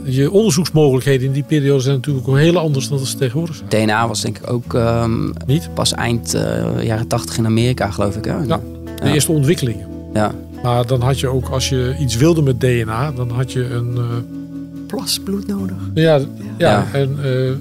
je 0.03 0.31
onderzoeksmogelijkheden 0.31 1.27
in 1.27 1.33
die 1.33 1.43
periode 1.43 1.81
zijn 1.81 1.95
natuurlijk 1.95 2.27
ook 2.27 2.37
heel 2.37 2.57
anders 2.57 2.89
dan 2.89 2.99
ze 2.99 3.17
tegenwoordig 3.17 3.55
zijn. 3.55 3.69
DNA 3.69 4.07
was 4.07 4.21
denk 4.21 4.37
ik 4.37 4.51
ook 4.51 4.73
ehm, 4.73 5.31
Niet? 5.45 5.73
pas 5.73 5.93
eind 5.93 6.33
eh, 6.33 6.83
jaren 6.83 7.07
tachtig 7.07 7.37
in 7.37 7.45
Amerika, 7.45 7.91
geloof 7.91 8.15
ik. 8.15 8.25
Hè? 8.25 8.37
Ja, 8.37 8.59
de 8.95 9.11
eerste 9.11 9.31
ontwikkelingen. 9.31 9.94
Ja. 10.15 10.31
Maar 10.63 10.85
dan 10.85 11.01
had 11.01 11.19
je 11.19 11.27
ook, 11.27 11.47
als 11.49 11.69
je 11.69 11.95
iets 11.99 12.15
wilde 12.15 12.41
met 12.41 12.59
DNA, 12.59 13.11
dan 13.11 13.29
had 13.29 13.51
je 13.51 13.63
een... 13.73 13.95
eh, 13.95 14.03
Plas 14.87 15.19
bloed 15.19 15.47
nodig. 15.47 15.75
Ja, 15.93 16.15
ja. 16.15 16.25
Ja. 16.57 16.85
en 16.93 17.17
eh, 17.23 17.51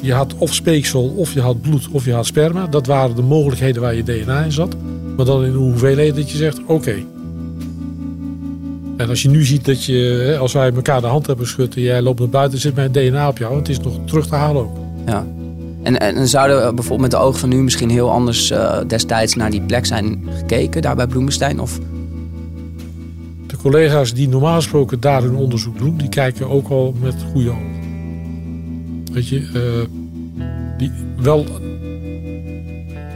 je 0.00 0.12
had 0.12 0.34
of 0.38 0.54
speeksel, 0.54 1.04
of 1.16 1.32
je 1.32 1.40
had 1.40 1.60
bloed, 1.62 1.88
of 1.92 2.04
je 2.04 2.12
had 2.12 2.26
sperma. 2.26 2.66
Dat 2.66 2.86
waren 2.86 3.16
de 3.16 3.22
mogelijkheden 3.22 3.82
waar 3.82 3.94
je 3.94 4.02
DNA 4.02 4.42
in 4.44 4.52
zat. 4.52 4.76
Maar 5.16 5.26
dan 5.26 5.44
in 5.44 5.50
een 5.50 5.56
hoeveelheid 5.56 6.16
dat 6.16 6.30
je 6.30 6.36
zegt, 6.36 6.60
oké. 6.66 6.94
En 8.96 9.08
als 9.08 9.22
je 9.22 9.28
nu 9.28 9.44
ziet 9.44 9.64
dat 9.64 9.84
je, 9.84 10.22
hè, 10.26 10.38
als 10.38 10.52
wij 10.52 10.72
elkaar 10.74 11.00
de 11.00 11.06
hand 11.06 11.26
hebben 11.26 11.46
geschud 11.46 11.74
en 11.76 11.82
jij 11.82 12.02
loopt 12.02 12.18
naar 12.18 12.28
buiten, 12.28 12.58
zit 12.58 12.74
mijn 12.74 12.92
DNA 12.92 13.28
op 13.28 13.38
jou. 13.38 13.56
Het 13.56 13.68
is 13.68 13.80
nog 13.80 13.98
terug 14.04 14.26
te 14.26 14.34
halen 14.34 14.62
ook. 14.62 14.76
Ja. 15.06 15.26
En, 15.82 16.00
en 16.00 16.14
en 16.16 16.28
zouden 16.28 16.56
we 16.66 16.74
bijvoorbeeld 16.74 17.00
met 17.00 17.10
de 17.20 17.26
ogen 17.26 17.40
van 17.40 17.48
nu 17.48 17.62
misschien 17.62 17.90
heel 17.90 18.10
anders 18.10 18.50
eh, 18.50 18.78
destijds 18.86 19.34
naar 19.34 19.50
die 19.50 19.60
plek 19.62 19.86
zijn 19.86 20.22
gekeken, 20.38 20.82
daar 20.82 20.96
bij 20.96 21.06
Bloemenstein? 21.06 21.60
Of 21.60 21.78
De 23.52 23.58
collega's 23.58 24.14
die 24.14 24.28
normaal 24.28 24.54
gesproken 24.54 25.00
daar 25.00 25.22
hun 25.22 25.34
onderzoek 25.34 25.78
doen, 25.78 25.96
die 25.96 26.08
kijken 26.08 26.48
ook 26.48 26.68
al 26.68 26.94
met 27.00 27.14
goede 27.32 27.50
ogen. 27.50 29.04
Weet 29.12 29.28
je, 29.28 29.50
eh, 29.54 29.98
die 30.78 30.90
wel 31.16 31.46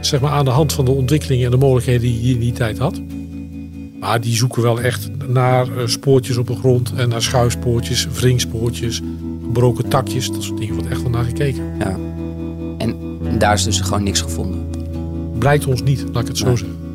zeg 0.01 0.19
maar 0.19 0.31
aan 0.31 0.45
de 0.45 0.51
hand 0.51 0.73
van 0.73 0.85
de 0.85 0.91
ontwikkelingen 0.91 1.45
en 1.45 1.51
de 1.51 1.57
mogelijkheden 1.57 2.01
die 2.01 2.27
je 2.27 2.33
in 2.33 2.39
die 2.39 2.51
tijd 2.51 2.77
had. 2.77 3.01
Maar 3.99 4.21
die 4.21 4.35
zoeken 4.35 4.61
wel 4.61 4.81
echt 4.81 5.09
naar 5.27 5.77
eh, 5.77 5.87
spoortjes 5.87 6.37
op 6.37 6.47
de 6.47 6.55
grond 6.55 6.93
en 6.95 7.09
naar 7.09 7.21
schuifspoortjes, 7.21 8.07
wringspoortjes, 8.07 9.01
gebroken 9.43 9.87
takjes. 9.89 10.31
Dat 10.31 10.43
soort 10.43 10.59
dingen 10.59 10.73
wordt 10.73 10.89
echt 10.89 11.01
wel 11.01 11.11
naar 11.11 11.25
gekeken. 11.25 11.63
ja. 11.79 11.97
En 12.77 12.95
daar 13.37 13.53
is 13.53 13.63
dus 13.63 13.79
gewoon 13.79 14.03
niks 14.03 14.21
gevonden. 14.21 14.69
Blijkt 15.39 15.65
ons 15.65 15.83
niet, 15.83 16.05
laat 16.13 16.21
ik 16.21 16.27
het 16.27 16.37
zo 16.37 16.55
zeggen. 16.55 16.86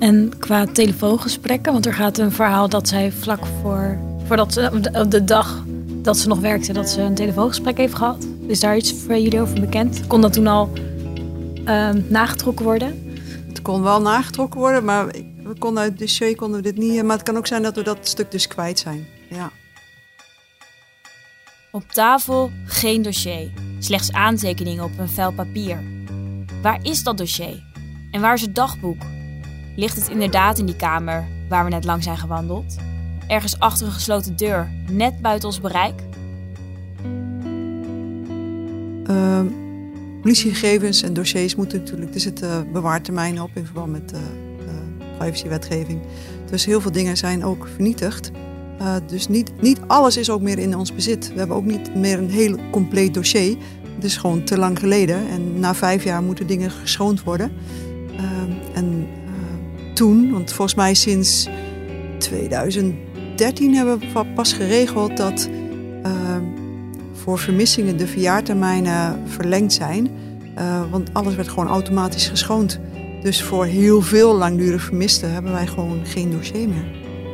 En 0.00 0.32
qua 0.38 0.66
telefoongesprekken, 0.66 1.72
want 1.72 1.86
er 1.86 1.94
gaat 1.94 2.18
een 2.18 2.32
verhaal 2.32 2.68
dat 2.68 2.88
zij 2.88 3.12
vlak 3.12 3.40
voor 3.62 3.98
voordat 4.26 4.52
ze, 4.52 4.80
de, 4.80 5.08
de 5.08 5.24
dag 5.24 5.64
dat 6.02 6.18
ze 6.18 6.28
nog 6.28 6.40
werkte, 6.40 6.72
dat 6.72 6.90
ze 6.90 7.00
een 7.00 7.14
telefoongesprek 7.14 7.76
heeft 7.76 7.94
gehad. 7.94 8.26
Is 8.46 8.60
daar 8.60 8.76
iets 8.76 8.92
voor 8.92 9.18
jullie 9.18 9.40
over 9.40 9.60
bekend? 9.60 10.06
Kon 10.06 10.20
dat 10.20 10.32
toen 10.32 10.46
al 10.46 10.70
ehm, 11.64 12.02
nagetrokken 12.08 12.64
worden? 12.64 13.08
het 13.48 13.62
kon 13.62 13.82
wel 13.82 14.00
nagetrokken 14.00 14.60
worden, 14.60 14.84
maar 14.84 15.06
we 15.42 15.54
konden 15.58 15.82
uit 15.82 15.90
het 15.90 16.00
dossier 16.00 16.36
konden 16.36 16.62
we 16.62 16.72
dit 16.72 16.76
niet. 16.76 17.02
Maar 17.02 17.16
het 17.16 17.24
kan 17.24 17.36
ook 17.36 17.46
zijn 17.46 17.62
dat 17.62 17.76
we 17.76 17.82
dat 17.82 18.08
stuk 18.08 18.30
dus 18.30 18.46
kwijt 18.46 18.78
zijn. 18.78 19.06
Ja. 19.30 19.50
Op 21.72 21.90
tafel 21.92 22.50
geen 22.64 23.02
dossier, 23.02 23.52
slechts 23.78 24.12
aantekeningen 24.12 24.84
op 24.84 24.98
een 24.98 25.08
vel 25.08 25.32
papier. 25.32 25.82
Waar 26.62 26.78
is 26.82 27.02
dat 27.02 27.18
dossier? 27.18 27.62
En 28.10 28.20
waar 28.20 28.34
is 28.34 28.40
het 28.40 28.54
dagboek? 28.54 29.02
Ligt 29.76 29.96
het 29.96 30.08
inderdaad 30.08 30.58
in 30.58 30.66
die 30.66 30.76
kamer 30.76 31.26
waar 31.48 31.64
we 31.64 31.70
net 31.70 31.84
lang 31.84 32.02
zijn 32.02 32.18
gewandeld? 32.18 32.76
Ergens 33.26 33.58
achter 33.58 33.86
een 33.86 33.92
gesloten 33.92 34.36
deur, 34.36 34.70
net 34.90 35.20
buiten 35.20 35.48
ons 35.48 35.60
bereik? 35.60 36.02
Uh, 39.10 39.40
politiegegevens 40.22 41.02
en 41.02 41.12
dossiers 41.12 41.54
moeten 41.54 41.78
natuurlijk, 41.78 42.14
er 42.14 42.20
zitten 42.20 42.72
bewaartermijnen 42.72 43.42
op 43.42 43.50
in 43.54 43.64
verband 43.64 43.92
met 43.92 44.08
de 44.08 44.20
privacywetgeving. 45.18 46.00
Dus 46.50 46.64
heel 46.64 46.80
veel 46.80 46.92
dingen 46.92 47.16
zijn 47.16 47.44
ook 47.44 47.68
vernietigd. 47.74 48.30
Uh, 48.80 48.94
dus 49.06 49.28
niet, 49.28 49.52
niet 49.60 49.80
alles 49.86 50.16
is 50.16 50.30
ook 50.30 50.40
meer 50.40 50.58
in 50.58 50.76
ons 50.76 50.94
bezit. 50.94 51.32
We 51.32 51.38
hebben 51.38 51.56
ook 51.56 51.64
niet 51.64 51.94
meer 51.94 52.18
een 52.18 52.30
heel 52.30 52.56
compleet 52.70 53.14
dossier. 53.14 53.56
Het 53.94 54.04
is 54.04 54.16
gewoon 54.16 54.44
te 54.44 54.58
lang 54.58 54.78
geleden. 54.78 55.28
En 55.28 55.60
na 55.60 55.74
vijf 55.74 56.04
jaar 56.04 56.22
moeten 56.22 56.46
dingen 56.46 56.70
geschoond 56.70 57.22
worden. 57.22 57.52
Uh, 58.12 58.20
en 58.76 58.89
toen, 60.00 60.30
want 60.30 60.52
volgens 60.52 60.76
mij 60.76 60.94
sinds 60.94 61.48
2013 62.18 63.74
hebben 63.74 63.98
we 63.98 64.26
pas 64.34 64.52
geregeld 64.52 65.16
dat 65.16 65.48
voor 67.12 67.38
vermissingen 67.38 67.96
de 67.96 68.06
verjaartermijnen 68.06 69.18
verlengd 69.26 69.72
zijn. 69.72 70.10
want 70.90 71.10
alles 71.12 71.34
werd 71.34 71.48
gewoon 71.48 71.68
automatisch 71.68 72.28
geschoond. 72.28 72.80
Dus 73.22 73.42
voor 73.42 73.64
heel 73.64 74.00
veel 74.00 74.34
langdurig 74.34 74.82
vermisten 74.82 75.32
hebben 75.32 75.52
wij 75.52 75.66
gewoon 75.66 76.00
geen 76.04 76.30
dossier 76.30 76.68
meer. 76.68 76.84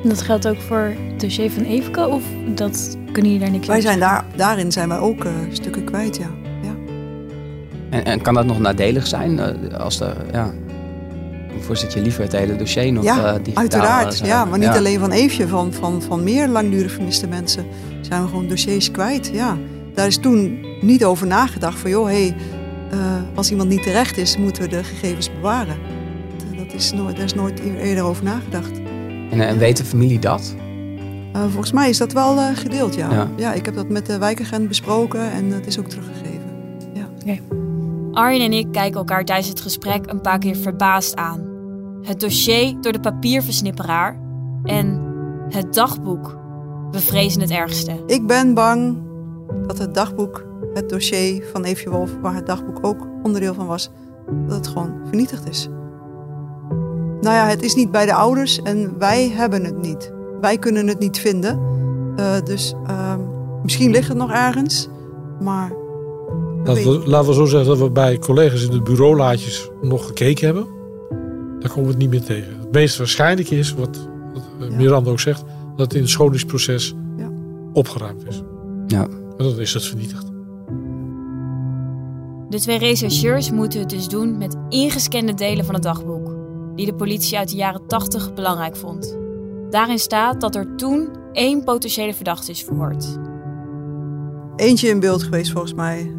Dat 0.04 0.22
geldt 0.22 0.48
ook 0.48 0.60
voor 0.60 0.94
het 1.10 1.20
dossier 1.20 1.50
van 1.50 1.62
Evenke 1.62 2.06
of 2.06 2.22
dat 2.54 2.96
kunnen 3.12 3.32
jullie 3.32 3.46
daar 3.46 3.50
niks 3.50 3.66
Wij 3.66 3.80
zijn 3.80 3.98
daar, 3.98 4.24
daarin 4.36 4.72
zijn 4.72 4.88
wij 4.88 4.98
ook 4.98 5.24
uh, 5.24 5.32
stukken 5.50 5.84
kwijt, 5.84 6.16
ja. 6.16 6.30
ja. 6.62 6.74
En, 7.90 8.04
en, 8.04 8.20
kan 8.20 8.34
dat 8.34 8.46
nog 8.46 8.58
nadelig 8.58 9.06
zijn 9.06 9.32
uh, 9.32 9.78
als 9.78 10.00
er, 10.00 10.16
ja, 10.32 10.52
voor 11.60 11.76
zit 11.76 11.92
je 11.92 12.00
liever 12.00 12.22
het 12.22 12.32
hele 12.32 12.56
dossier 12.56 12.92
nog 12.92 13.04
ja, 13.04 13.16
uh, 13.16 13.32
digitaal? 13.32 13.56
uiteraard. 13.56 14.18
Ja, 14.18 14.44
maar 14.44 14.58
niet 14.58 14.68
ja. 14.68 14.76
alleen 14.76 14.98
van 14.98 15.10
Eefje, 15.10 15.48
van, 15.48 15.72
van, 15.72 16.02
van 16.02 16.22
meer 16.22 16.48
langdurig 16.48 16.92
vermiste 16.92 17.26
mensen 17.26 17.66
zijn 18.00 18.22
we 18.22 18.28
gewoon 18.28 18.48
dossiers 18.48 18.90
kwijt. 18.90 19.30
Ja. 19.32 19.56
Daar 19.94 20.06
is 20.06 20.18
toen 20.18 20.66
niet 20.80 21.04
over 21.04 21.26
nagedacht 21.26 21.78
van 21.78 21.90
joh, 21.90 22.06
hé, 22.06 22.12
hey, 22.12 22.36
uh, 22.92 22.98
als 23.34 23.50
iemand 23.50 23.68
niet 23.68 23.82
terecht 23.82 24.16
is, 24.16 24.36
moeten 24.36 24.62
we 24.62 24.68
de 24.68 24.84
gegevens 24.84 25.30
bewaren. 25.32 25.76
Dat 26.56 26.74
is 26.74 26.92
nooit, 26.92 27.16
daar 27.16 27.24
is 27.24 27.34
nooit 27.34 27.60
eerder 27.60 28.04
over 28.04 28.24
nagedacht. 28.24 28.70
En, 29.30 29.40
en 29.40 29.58
weet 29.58 29.76
de 29.76 29.84
familie 29.84 30.18
dat? 30.18 30.54
Uh, 31.36 31.42
volgens 31.42 31.72
mij 31.72 31.88
is 31.88 31.98
dat 31.98 32.12
wel 32.12 32.36
uh, 32.36 32.48
gedeeld, 32.54 32.94
ja. 32.94 33.10
ja. 33.10 33.28
ja. 33.36 33.52
ik 33.52 33.64
heb 33.64 33.74
dat 33.74 33.88
met 33.88 34.06
de 34.06 34.18
wijkagent 34.18 34.68
besproken 34.68 35.32
en 35.32 35.50
het 35.50 35.66
is 35.66 35.78
ook 35.78 35.88
teruggegeven. 35.88 36.50
Ja. 36.92 37.08
Okay. 37.22 37.65
Arjen 38.16 38.40
en 38.40 38.52
ik 38.52 38.72
kijken 38.72 38.98
elkaar 38.98 39.24
tijdens 39.24 39.48
het 39.48 39.60
gesprek 39.60 40.10
een 40.10 40.20
paar 40.20 40.38
keer 40.38 40.56
verbaasd 40.56 41.16
aan. 41.16 41.40
Het 42.02 42.20
dossier 42.20 42.80
door 42.80 42.92
de 42.92 43.00
papierversnipperaar 43.00 44.20
en 44.64 45.00
het 45.48 45.74
dagboek. 45.74 46.38
We 46.90 46.98
vrezen 46.98 47.40
het 47.40 47.50
ergste. 47.50 48.02
Ik 48.06 48.26
ben 48.26 48.54
bang 48.54 48.98
dat 49.66 49.78
het 49.78 49.94
dagboek 49.94 50.46
het 50.74 50.88
dossier 50.88 51.44
van 51.52 51.64
Eefje 51.64 51.90
Wolf, 51.90 52.10
waar 52.20 52.34
het 52.34 52.46
dagboek 52.46 52.78
ook 52.82 53.06
onderdeel 53.22 53.54
van 53.54 53.66
was, 53.66 53.90
dat 54.46 54.56
het 54.56 54.66
gewoon 54.66 54.92
vernietigd 55.06 55.48
is. 55.48 55.68
Nou 57.20 57.34
ja, 57.34 57.46
het 57.46 57.62
is 57.62 57.74
niet 57.74 57.90
bij 57.90 58.06
de 58.06 58.14
ouders 58.14 58.62
en 58.62 58.98
wij 58.98 59.28
hebben 59.28 59.64
het 59.64 59.82
niet. 59.82 60.12
Wij 60.40 60.58
kunnen 60.58 60.86
het 60.86 60.98
niet 60.98 61.18
vinden. 61.18 61.60
Uh, 62.18 62.34
dus 62.44 62.74
uh, 62.88 63.14
misschien 63.62 63.90
ligt 63.90 64.08
het 64.08 64.16
nog 64.16 64.30
ergens, 64.30 64.88
maar. 65.40 65.84
Laten 66.66 67.00
we, 67.00 67.08
laten 67.08 67.28
we 67.28 67.34
zo 67.34 67.44
zeggen 67.44 67.68
dat 67.68 67.78
we 67.78 67.90
bij 67.90 68.18
collega's 68.18 68.64
in 68.64 68.70
de 68.70 68.82
bureaulaadjes 68.82 69.70
nog 69.82 70.06
gekeken 70.06 70.46
hebben. 70.46 70.66
Daar 71.60 71.68
komen 71.70 71.84
we 71.84 71.90
het 71.90 71.98
niet 71.98 72.10
meer 72.10 72.22
tegen. 72.22 72.58
Het 72.60 72.72
meest 72.72 72.96
waarschijnlijk 72.98 73.50
is, 73.50 73.74
wat, 73.74 74.08
wat 74.34 74.42
ja. 74.70 74.76
Miranda 74.76 75.10
ook 75.10 75.20
zegt, 75.20 75.44
dat 75.76 75.86
het 75.86 75.94
in 75.94 76.00
het 76.00 76.10
scholingsproces 76.10 76.94
ja. 77.16 77.30
opgeruimd 77.72 78.26
is. 78.28 78.42
Ja. 78.86 79.02
En 79.02 79.44
dan 79.44 79.60
is 79.60 79.74
het 79.74 79.84
vernietigd. 79.84 80.26
De 82.48 82.60
twee 82.60 82.78
rechercheurs 82.78 83.50
moeten 83.50 83.80
het 83.80 83.90
dus 83.90 84.08
doen 84.08 84.38
met 84.38 84.56
ingescande 84.68 85.34
delen 85.34 85.64
van 85.64 85.74
het 85.74 85.82
dagboek, 85.82 86.34
die 86.74 86.86
de 86.86 86.94
politie 86.94 87.38
uit 87.38 87.48
de 87.48 87.56
jaren 87.56 87.86
80 87.86 88.34
belangrijk 88.34 88.76
vond. 88.76 89.18
Daarin 89.70 89.98
staat 89.98 90.40
dat 90.40 90.54
er 90.54 90.76
toen 90.76 91.08
één 91.32 91.64
potentiële 91.64 92.14
verdachte 92.14 92.50
is 92.50 92.64
verhoord. 92.64 93.18
Eentje 94.56 94.88
in 94.88 95.00
beeld 95.00 95.22
geweest 95.22 95.50
volgens 95.50 95.74
mij. 95.74 96.14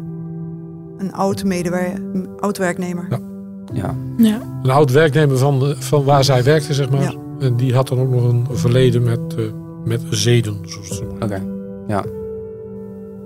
Een 0.98 1.12
oud 1.12 1.44
medewerker, 1.44 2.00
oud 2.40 2.58
werknemer. 2.58 3.06
Ja. 3.10 3.18
Ja. 3.72 3.94
ja. 4.16 4.40
Een 4.62 4.70
oud 4.70 4.90
werknemer 4.90 5.38
van, 5.38 5.58
de, 5.58 5.76
van 5.78 6.04
waar 6.04 6.24
zij 6.24 6.42
werkte, 6.42 6.74
zeg 6.74 6.90
maar. 6.90 7.02
Ja. 7.02 7.14
En 7.38 7.56
die 7.56 7.74
had 7.74 7.88
dan 7.88 7.98
ook 7.98 8.10
nog 8.10 8.22
een 8.22 8.46
verleden 8.50 9.02
met, 9.02 9.20
uh, 9.38 9.44
met 9.84 10.00
zeden, 10.10 10.58
zoals 10.62 10.96
ze 10.96 11.04
Oké, 11.04 11.24
okay. 11.24 11.42
ja. 11.88 12.04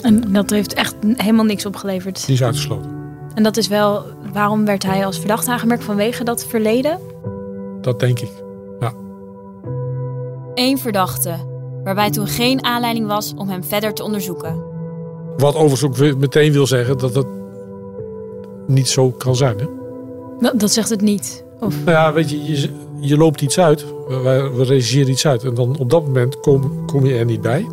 En 0.02 0.32
dat 0.32 0.50
heeft 0.50 0.74
echt 0.74 0.94
helemaal 1.16 1.44
niks 1.44 1.66
opgeleverd. 1.66 2.26
Die 2.26 2.34
is 2.34 2.42
uitgesloten. 2.42 2.90
En 3.34 3.42
dat 3.42 3.56
is 3.56 3.68
wel, 3.68 4.04
waarom 4.32 4.64
werd 4.64 4.82
hij 4.82 5.06
als 5.06 5.18
verdachte 5.18 5.50
aangemerkt 5.50 5.84
vanwege 5.84 6.24
dat 6.24 6.44
verleden? 6.44 6.98
Dat 7.80 8.00
denk 8.00 8.18
ik, 8.20 8.30
ja. 8.80 8.92
Eén 10.54 10.78
verdachte, 10.78 11.34
waarbij 11.84 12.10
toen 12.10 12.26
geen 12.26 12.64
aanleiding 12.64 13.06
was 13.06 13.34
om 13.36 13.48
hem 13.48 13.64
verder 13.64 13.94
te 13.94 14.02
onderzoeken. 14.02 14.62
Wat 15.36 15.54
overigens 15.54 15.82
ook 15.82 16.18
meteen 16.18 16.52
wil 16.52 16.66
zeggen 16.66 16.98
dat 16.98 17.14
het 17.14 17.26
niet 18.66 18.88
zo 18.88 19.10
kan 19.10 19.36
zijn, 19.36 19.58
hè? 19.58 19.66
Dat, 20.40 20.60
dat 20.60 20.70
zegt 20.70 20.90
het 20.90 21.00
niet. 21.00 21.44
Of... 21.60 21.84
Nou 21.84 21.90
ja, 21.90 22.12
weet 22.12 22.30
je, 22.30 22.44
je, 22.44 22.68
je 23.00 23.16
loopt 23.16 23.40
iets 23.40 23.58
uit, 23.58 23.84
we, 24.08 24.50
we 24.56 24.64
reageren 24.64 25.10
iets 25.10 25.26
uit 25.26 25.44
en 25.44 25.54
dan 25.54 25.78
op 25.78 25.90
dat 25.90 26.06
moment 26.06 26.40
kom, 26.40 26.84
kom 26.86 27.06
je 27.06 27.14
er 27.14 27.24
niet 27.24 27.40
bij. 27.40 27.66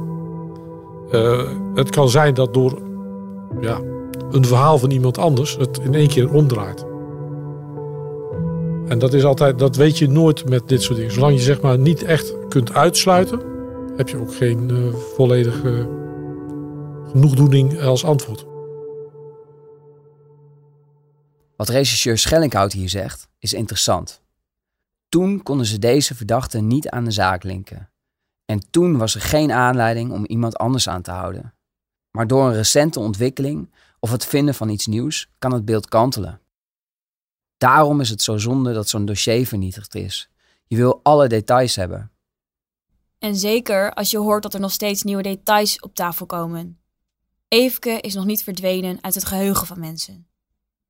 Uh, 1.11 1.41
het 1.75 1.89
kan 1.89 2.09
zijn 2.09 2.33
dat 2.33 2.53
door 2.53 2.79
ja, 3.61 3.79
een 4.31 4.45
verhaal 4.45 4.77
van 4.77 4.91
iemand 4.91 5.17
anders 5.17 5.57
het 5.57 5.79
in 5.83 5.93
één 5.93 6.07
keer 6.07 6.33
omdraait. 6.33 6.85
En 8.87 8.99
dat 8.99 9.13
is 9.13 9.23
altijd, 9.23 9.59
dat 9.59 9.75
weet 9.75 9.97
je 9.97 10.07
nooit 10.07 10.49
met 10.49 10.67
dit 10.67 10.81
soort 10.81 10.97
dingen. 10.97 11.13
Zolang 11.13 11.33
je 11.33 11.39
zeg 11.39 11.61
maar 11.61 11.79
niet 11.79 12.03
echt 12.03 12.35
kunt 12.49 12.73
uitsluiten, 12.73 13.39
heb 13.95 14.09
je 14.09 14.17
ook 14.17 14.33
geen 14.33 14.69
uh, 14.71 14.93
volledige 15.15 15.87
genoegdoening 17.11 17.81
als 17.81 18.05
antwoord. 18.05 18.45
Wat 21.59 21.69
rechercheur 21.69 22.17
Schellinghout 22.17 22.73
hier 22.73 22.89
zegt, 22.89 23.27
is 23.39 23.53
interessant. 23.53 24.21
Toen 25.09 25.43
konden 25.43 25.65
ze 25.65 25.79
deze 25.79 26.15
verdachte 26.15 26.59
niet 26.59 26.89
aan 26.89 27.03
de 27.03 27.11
zaak 27.11 27.43
linken. 27.43 27.91
En 28.45 28.69
toen 28.69 28.97
was 28.97 29.15
er 29.15 29.21
geen 29.21 29.51
aanleiding 29.51 30.11
om 30.11 30.25
iemand 30.25 30.57
anders 30.57 30.89
aan 30.89 31.01
te 31.01 31.11
houden. 31.11 31.53
Maar 32.11 32.27
door 32.27 32.47
een 32.47 32.53
recente 32.53 32.99
ontwikkeling 32.99 33.73
of 33.99 34.11
het 34.11 34.25
vinden 34.25 34.55
van 34.55 34.69
iets 34.69 34.87
nieuws 34.87 35.29
kan 35.39 35.53
het 35.53 35.65
beeld 35.65 35.87
kantelen. 35.87 36.41
Daarom 37.57 38.01
is 38.01 38.09
het 38.09 38.21
zo 38.21 38.37
zonde 38.37 38.73
dat 38.73 38.89
zo'n 38.89 39.05
dossier 39.05 39.47
vernietigd 39.47 39.95
is. 39.95 40.29
Je 40.67 40.75
wil 40.75 40.99
alle 41.03 41.27
details 41.27 41.75
hebben. 41.75 42.11
En 43.17 43.35
zeker 43.35 43.93
als 43.93 44.11
je 44.11 44.17
hoort 44.17 44.43
dat 44.43 44.53
er 44.53 44.59
nog 44.59 44.71
steeds 44.71 45.03
nieuwe 45.03 45.23
details 45.23 45.79
op 45.79 45.95
tafel 45.95 46.25
komen. 46.25 46.79
Eefke 47.47 47.99
is 48.01 48.13
nog 48.13 48.25
niet 48.25 48.43
verdwenen 48.43 48.97
uit 49.01 49.15
het 49.15 49.25
geheugen 49.25 49.67
van 49.67 49.79
mensen. 49.79 50.28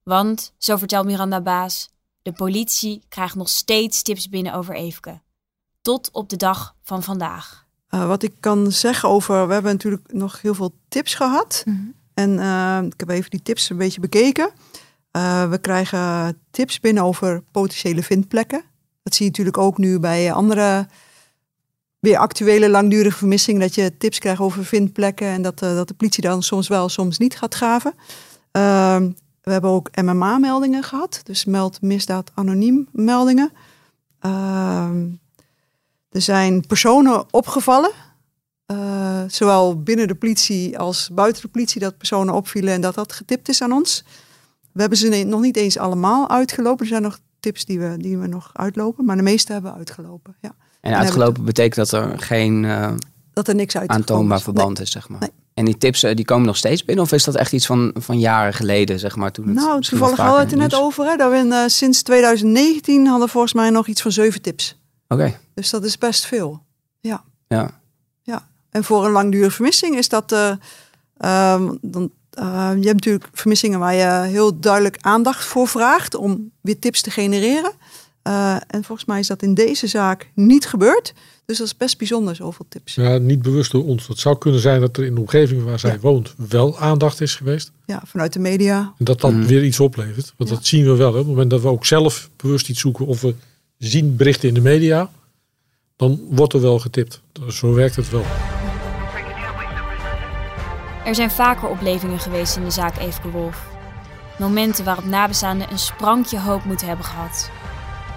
Want, 0.04 0.54
zo 0.58 0.78
vertelt 0.78 1.06
Miranda 1.06 1.42
Baas, 1.42 1.90
de 2.22 2.32
politie 2.32 3.04
krijgt 3.10 3.36
nog 3.36 3.50
steeds 3.50 4.02
tips 4.02 4.30
binnen 4.30 4.54
over 4.54 4.76
Eefke 4.76 5.22
tot 5.82 6.10
op 6.12 6.30
de 6.30 6.36
dag 6.36 6.76
van 6.84 7.04
vandaag. 7.04 7.68
Uh, 7.90 8.08
wat 8.08 8.24
ik 8.24 8.34
kan 8.40 8.72
zeggen 8.72 9.10
over, 9.10 9.48
we 9.48 9.54
hebben 9.54 9.72
natuurlijk 9.72 10.14
nog 10.14 10.42
heel 10.42 10.54
veel 10.54 10.74
tips 10.88 11.16
gehad. 11.16 11.64
Mm 11.66 11.76
-hmm. 11.76 11.94
En 12.14 12.30
uh, 12.38 12.88
ik 12.88 13.00
heb 13.00 13.10
even 13.10 13.30
die 13.30 13.42
tips 13.42 13.70
een 13.70 13.78
beetje 13.78 14.00
bekeken. 14.00 14.50
Uh, 15.12 15.50
we 15.50 15.58
krijgen 15.58 16.38
tips 16.52 16.80
binnen 16.80 17.04
over 17.04 17.44
potentiële 17.52 18.04
vindplekken. 18.04 18.64
Dat 19.04 19.16
zie 19.16 19.26
je 19.26 19.30
natuurlijk 19.32 19.58
ook 19.58 19.78
nu 19.78 20.00
bij 20.00 20.32
andere 20.34 20.88
weer 22.00 22.18
actuele 22.18 22.70
langdurige 22.70 23.18
vermissingen. 23.18 23.62
Dat 23.62 23.76
je 23.76 23.98
tips 23.98 24.20
krijgt 24.20 24.42
over 24.42 24.66
vindplekken 24.66 25.28
en 25.28 25.42
dat, 25.42 25.60
dat 25.60 25.88
de 25.88 25.94
politie 25.94 26.24
dan 26.24 26.44
soms 26.44 26.68
wel, 26.68 26.90
soms 26.90 27.18
niet 27.18 27.38
gaat 27.38 27.56
graven. 27.56 27.94
We 29.50 29.56
hebben 29.56 29.74
ook 29.74 29.90
MMA-meldingen 30.02 30.84
gehad. 30.84 31.22
Dus 31.24 31.46
meld 31.46 31.82
misdaad 31.82 32.32
anoniem 32.34 32.88
meldingen. 32.92 33.52
Ehm, 34.20 35.08
er 36.10 36.22
zijn 36.22 36.66
personen 36.68 37.26
opgevallen, 37.32 37.92
uh, 38.72 39.22
zowel 39.28 39.82
binnen 39.82 40.08
de 40.08 40.16
politie 40.16 40.80
als 40.80 41.10
buiten 41.14 41.42
de 41.42 41.48
politie, 41.48 41.82
dat 41.82 41.98
personen 41.98 42.34
opvielen 42.34 42.74
en 42.74 42.82
dat 42.82 42.96
dat 42.96 43.14
getipt 43.14 43.50
is 43.50 43.62
aan 43.62 43.72
ons. 43.72 44.04
We 44.72 44.80
hebben 44.80 44.98
ze 44.98 45.24
nog 45.24 45.42
niet 45.42 45.58
eens 45.58 45.78
allemaal 45.78 46.30
uitgelopen. 46.30 46.80
Er 46.80 46.92
zijn 46.92 47.02
nog 47.02 47.20
tips 47.40 47.66
die 47.66 47.80
we, 47.80 47.98
die 47.98 48.18
we 48.18 48.28
nog 48.28 48.50
uitlopen. 48.54 49.06
Maar 49.06 49.16
de 49.16 49.22
meeste 49.22 49.52
hebben 49.52 49.72
we 49.72 49.78
uitgelopen, 49.78 50.36
ja. 50.42 50.56
En 50.82 50.96
uitgelopen 50.96 51.46
betekent 51.46 51.76
dat 51.76 51.92
er 52.02 52.20
geen 52.20 52.64
uh, 52.64 52.92
dat 53.34 53.48
er 53.48 53.56
niks 53.56 53.78
uit 53.78 53.90
aantoonbaar 53.90 54.42
verband 54.42 54.80
is, 54.80 54.92
zeg 54.92 55.10
maar. 55.10 55.20
Nee. 55.20 55.32
En 55.60 55.66
die 55.66 55.78
tips 55.78 56.02
die 56.02 56.26
komen 56.26 56.46
nog 56.46 56.58
steeds 56.58 56.86
binnen? 56.86 57.04
Of 57.04 57.12
is 57.12 57.24
dat 57.24 57.36
echt 57.36 57.54
iets 57.54 57.66
van, 57.66 57.92
van 57.94 58.20
jaren 58.20 58.54
geleden, 58.54 59.00
zeg 59.00 59.16
maar? 59.16 59.32
Toen 59.32 59.46
het 59.46 59.56
nou, 59.56 59.82
toevallig 59.82 60.18
hadden 60.18 60.36
we 60.36 60.42
het 60.42 60.52
er 60.52 60.58
net 60.58 60.76
over. 60.76 61.06
Hè, 61.06 61.16
dat 61.16 61.32
we 61.32 61.38
in, 61.38 61.48
uh, 61.48 61.64
sinds 61.68 62.02
2019 62.02 63.08
hadden 63.08 63.30
volgens 63.30 63.54
mij 63.54 63.70
nog 63.70 63.88
iets 63.88 64.02
van 64.02 64.12
zeven 64.12 64.42
tips. 64.42 64.78
Oké. 65.08 65.40
Dus 65.54 65.70
dat 65.70 65.84
is 65.84 65.98
best 65.98 66.26
veel. 66.26 66.64
Ja. 67.00 67.24
Ja. 67.48 67.72
Ja. 68.22 68.48
En 68.70 68.84
voor 68.84 69.06
een 69.06 69.12
langdurige 69.12 69.52
vermissing 69.52 69.98
is 69.98 70.10
dat... 70.10 70.32
Uh, 70.32 71.54
um, 71.54 71.78
dan, 71.82 72.12
uh, 72.40 72.72
je 72.80 72.86
hebt 72.86 72.94
natuurlijk 72.94 73.30
vermissingen 73.34 73.80
waar 73.80 73.96
je 73.96 74.28
heel 74.28 74.60
duidelijk 74.60 74.98
aandacht 75.02 75.46
voor 75.46 75.68
vraagt... 75.68 76.16
om 76.16 76.52
weer 76.62 76.80
tips 76.80 77.02
te 77.02 77.12
genereren. 77.12 77.72
Uh, 78.30 78.56
en 78.68 78.84
volgens 78.84 79.08
mij 79.08 79.20
is 79.20 79.28
dat 79.28 79.42
in 79.42 79.54
deze 79.54 79.88
zaak 79.88 80.30
niet 80.34 80.66
gebeurd. 80.66 81.14
Dus 81.46 81.58
dat 81.58 81.68
is 81.68 81.78
best 81.78 81.98
bijzonder, 81.98 82.36
zoveel 82.36 82.66
tips. 82.70 82.96
Ja, 82.96 83.18
niet 83.18 83.42
bewust 83.42 83.72
door 83.72 83.86
ons. 83.86 84.08
Het 84.08 84.20
zou 84.20 84.38
kunnen 84.38 84.60
zijn 84.60 84.82
dat 84.82 84.98
er 84.98 85.06
in 85.06 85.14
de 85.14 85.20
omgeving 85.20 85.64
waar 85.64 85.80
zij 85.80 85.92
ja. 85.92 86.00
woont 86.00 86.34
wel 86.50 86.80
aandacht 86.80 87.22
is 87.22 87.36
geweest. 87.36 87.72
Ja, 87.86 88.02
vanuit 88.06 88.34
de 88.34 88.40
media. 88.40 88.94
En 88.98 89.06
dat 89.06 89.22
dat 89.22 89.32
mm. 89.32 89.46
weer 89.46 89.64
iets 89.64 89.80
oplevert. 89.80 90.34
Want 90.38 90.50
ja. 90.50 90.56
dat 90.56 90.66
zien 90.66 90.86
we 90.86 90.96
wel. 90.96 91.14
Hè. 91.14 91.20
Op 91.20 91.26
het 91.26 91.28
moment 91.28 91.50
dat 91.50 91.62
we 91.62 91.68
ook 91.68 91.86
zelf 91.86 92.30
bewust 92.36 92.70
iets 92.70 92.80
zoeken 92.80 93.06
of 93.06 93.22
we 93.22 93.36
zien 93.78 94.16
berichten 94.16 94.48
in 94.48 94.54
de 94.54 94.62
media, 94.62 95.10
dan 95.96 96.22
wordt 96.30 96.54
er 96.54 96.62
wel 96.62 96.80
getipt. 96.80 97.22
Dus 97.32 97.58
zo 97.58 97.74
werkt 97.74 97.96
het 97.96 98.10
wel. 98.10 98.26
Er 101.06 101.16
zijn 101.16 101.32
vaker 101.32 101.70
oplevingen 101.70 102.20
geweest 102.20 102.56
in 102.56 102.64
de 102.64 102.72
zaak 102.72 102.98
Eefke 102.98 103.30
Wolf. 103.30 103.68
Momenten 104.40 104.86
waarop 104.86 105.06
nabestaanden 105.06 105.72
een 105.72 105.80
sprankje 105.80 106.40
hoop 106.40 106.66
moeten 106.66 106.88
hebben 106.88 107.06
gehad. 107.06 107.50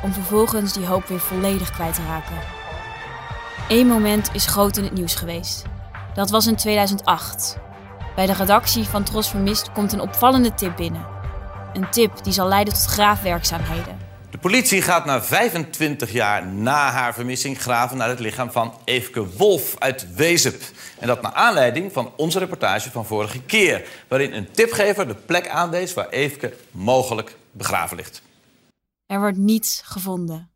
Om 0.02 0.12
vervolgens 0.12 0.72
die 0.72 0.86
hoop 0.86 1.06
weer 1.06 1.20
volledig 1.20 1.70
kwijt 1.70 1.94
te 1.94 2.02
raken. 2.06 2.36
Eén 3.68 3.86
moment 3.86 4.30
is 4.32 4.46
groot 4.46 4.76
in 4.76 4.84
het 4.84 4.92
nieuws 4.92 5.14
geweest. 5.14 5.62
Dat 6.14 6.30
was 6.30 6.46
in 6.46 6.56
2008. 6.56 7.58
Bij 8.16 8.26
de 8.26 8.32
redactie 8.32 8.84
van 8.84 9.02
Tros 9.02 9.28
Vermist 9.28 9.72
komt 9.72 9.92
een 9.92 10.00
opvallende 10.00 10.54
tip 10.54 10.76
binnen. 10.76 11.06
Een 11.72 11.90
tip 11.90 12.24
die 12.24 12.32
zal 12.32 12.48
leiden 12.48 12.74
tot 12.74 12.84
graafwerkzaamheden. 12.84 13.98
De 14.30 14.38
politie 14.38 14.82
gaat 14.82 15.04
na 15.04 15.22
25 15.22 16.12
jaar 16.12 16.46
na 16.46 16.90
haar 16.90 17.14
vermissing 17.14 17.60
graven 17.60 17.96
naar 17.96 18.08
het 18.08 18.18
lichaam 18.18 18.50
van 18.50 18.74
Eefke 18.84 19.36
Wolf 19.36 19.74
uit 19.78 20.14
Wezep. 20.14 20.62
En 20.98 21.06
dat 21.06 21.22
naar 21.22 21.32
aanleiding 21.32 21.92
van 21.92 22.12
onze 22.16 22.38
reportage 22.38 22.90
van 22.90 23.06
vorige 23.06 23.42
keer, 23.42 23.84
waarin 24.08 24.32
een 24.32 24.50
tipgever 24.50 25.08
de 25.08 25.14
plek 25.14 25.48
aanwees 25.48 25.94
waar 25.94 26.08
Eefke 26.08 26.54
mogelijk 26.70 27.36
begraven 27.50 27.96
ligt. 27.96 28.22
Er 29.12 29.20
wordt 29.20 29.38
niets 29.38 29.80
gevonden. 29.84 30.50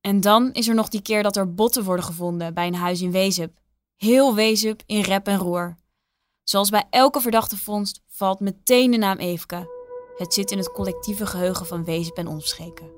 En 0.00 0.20
dan 0.20 0.52
is 0.52 0.68
er 0.68 0.74
nog 0.74 0.88
die 0.88 1.02
keer 1.02 1.22
dat 1.22 1.36
er 1.36 1.54
botten 1.54 1.84
worden 1.84 2.04
gevonden 2.04 2.54
bij 2.54 2.66
een 2.66 2.74
huis 2.74 3.00
in 3.00 3.10
Wezep. 3.10 3.58
Heel 3.96 4.34
Wezep 4.34 4.82
in 4.86 5.00
rep 5.00 5.26
en 5.26 5.38
roer. 5.38 5.76
Zoals 6.42 6.70
bij 6.70 6.84
elke 6.90 7.20
verdachte 7.20 7.56
vondst 7.56 8.02
valt 8.08 8.40
meteen 8.40 8.90
de 8.90 8.96
naam 8.96 9.18
Eefke. 9.18 9.68
Het 10.16 10.34
zit 10.34 10.50
in 10.50 10.58
het 10.58 10.72
collectieve 10.72 11.26
geheugen 11.26 11.66
van 11.66 11.84
Wezep 11.84 12.16
en 12.16 12.26
omstreken. 12.26 12.90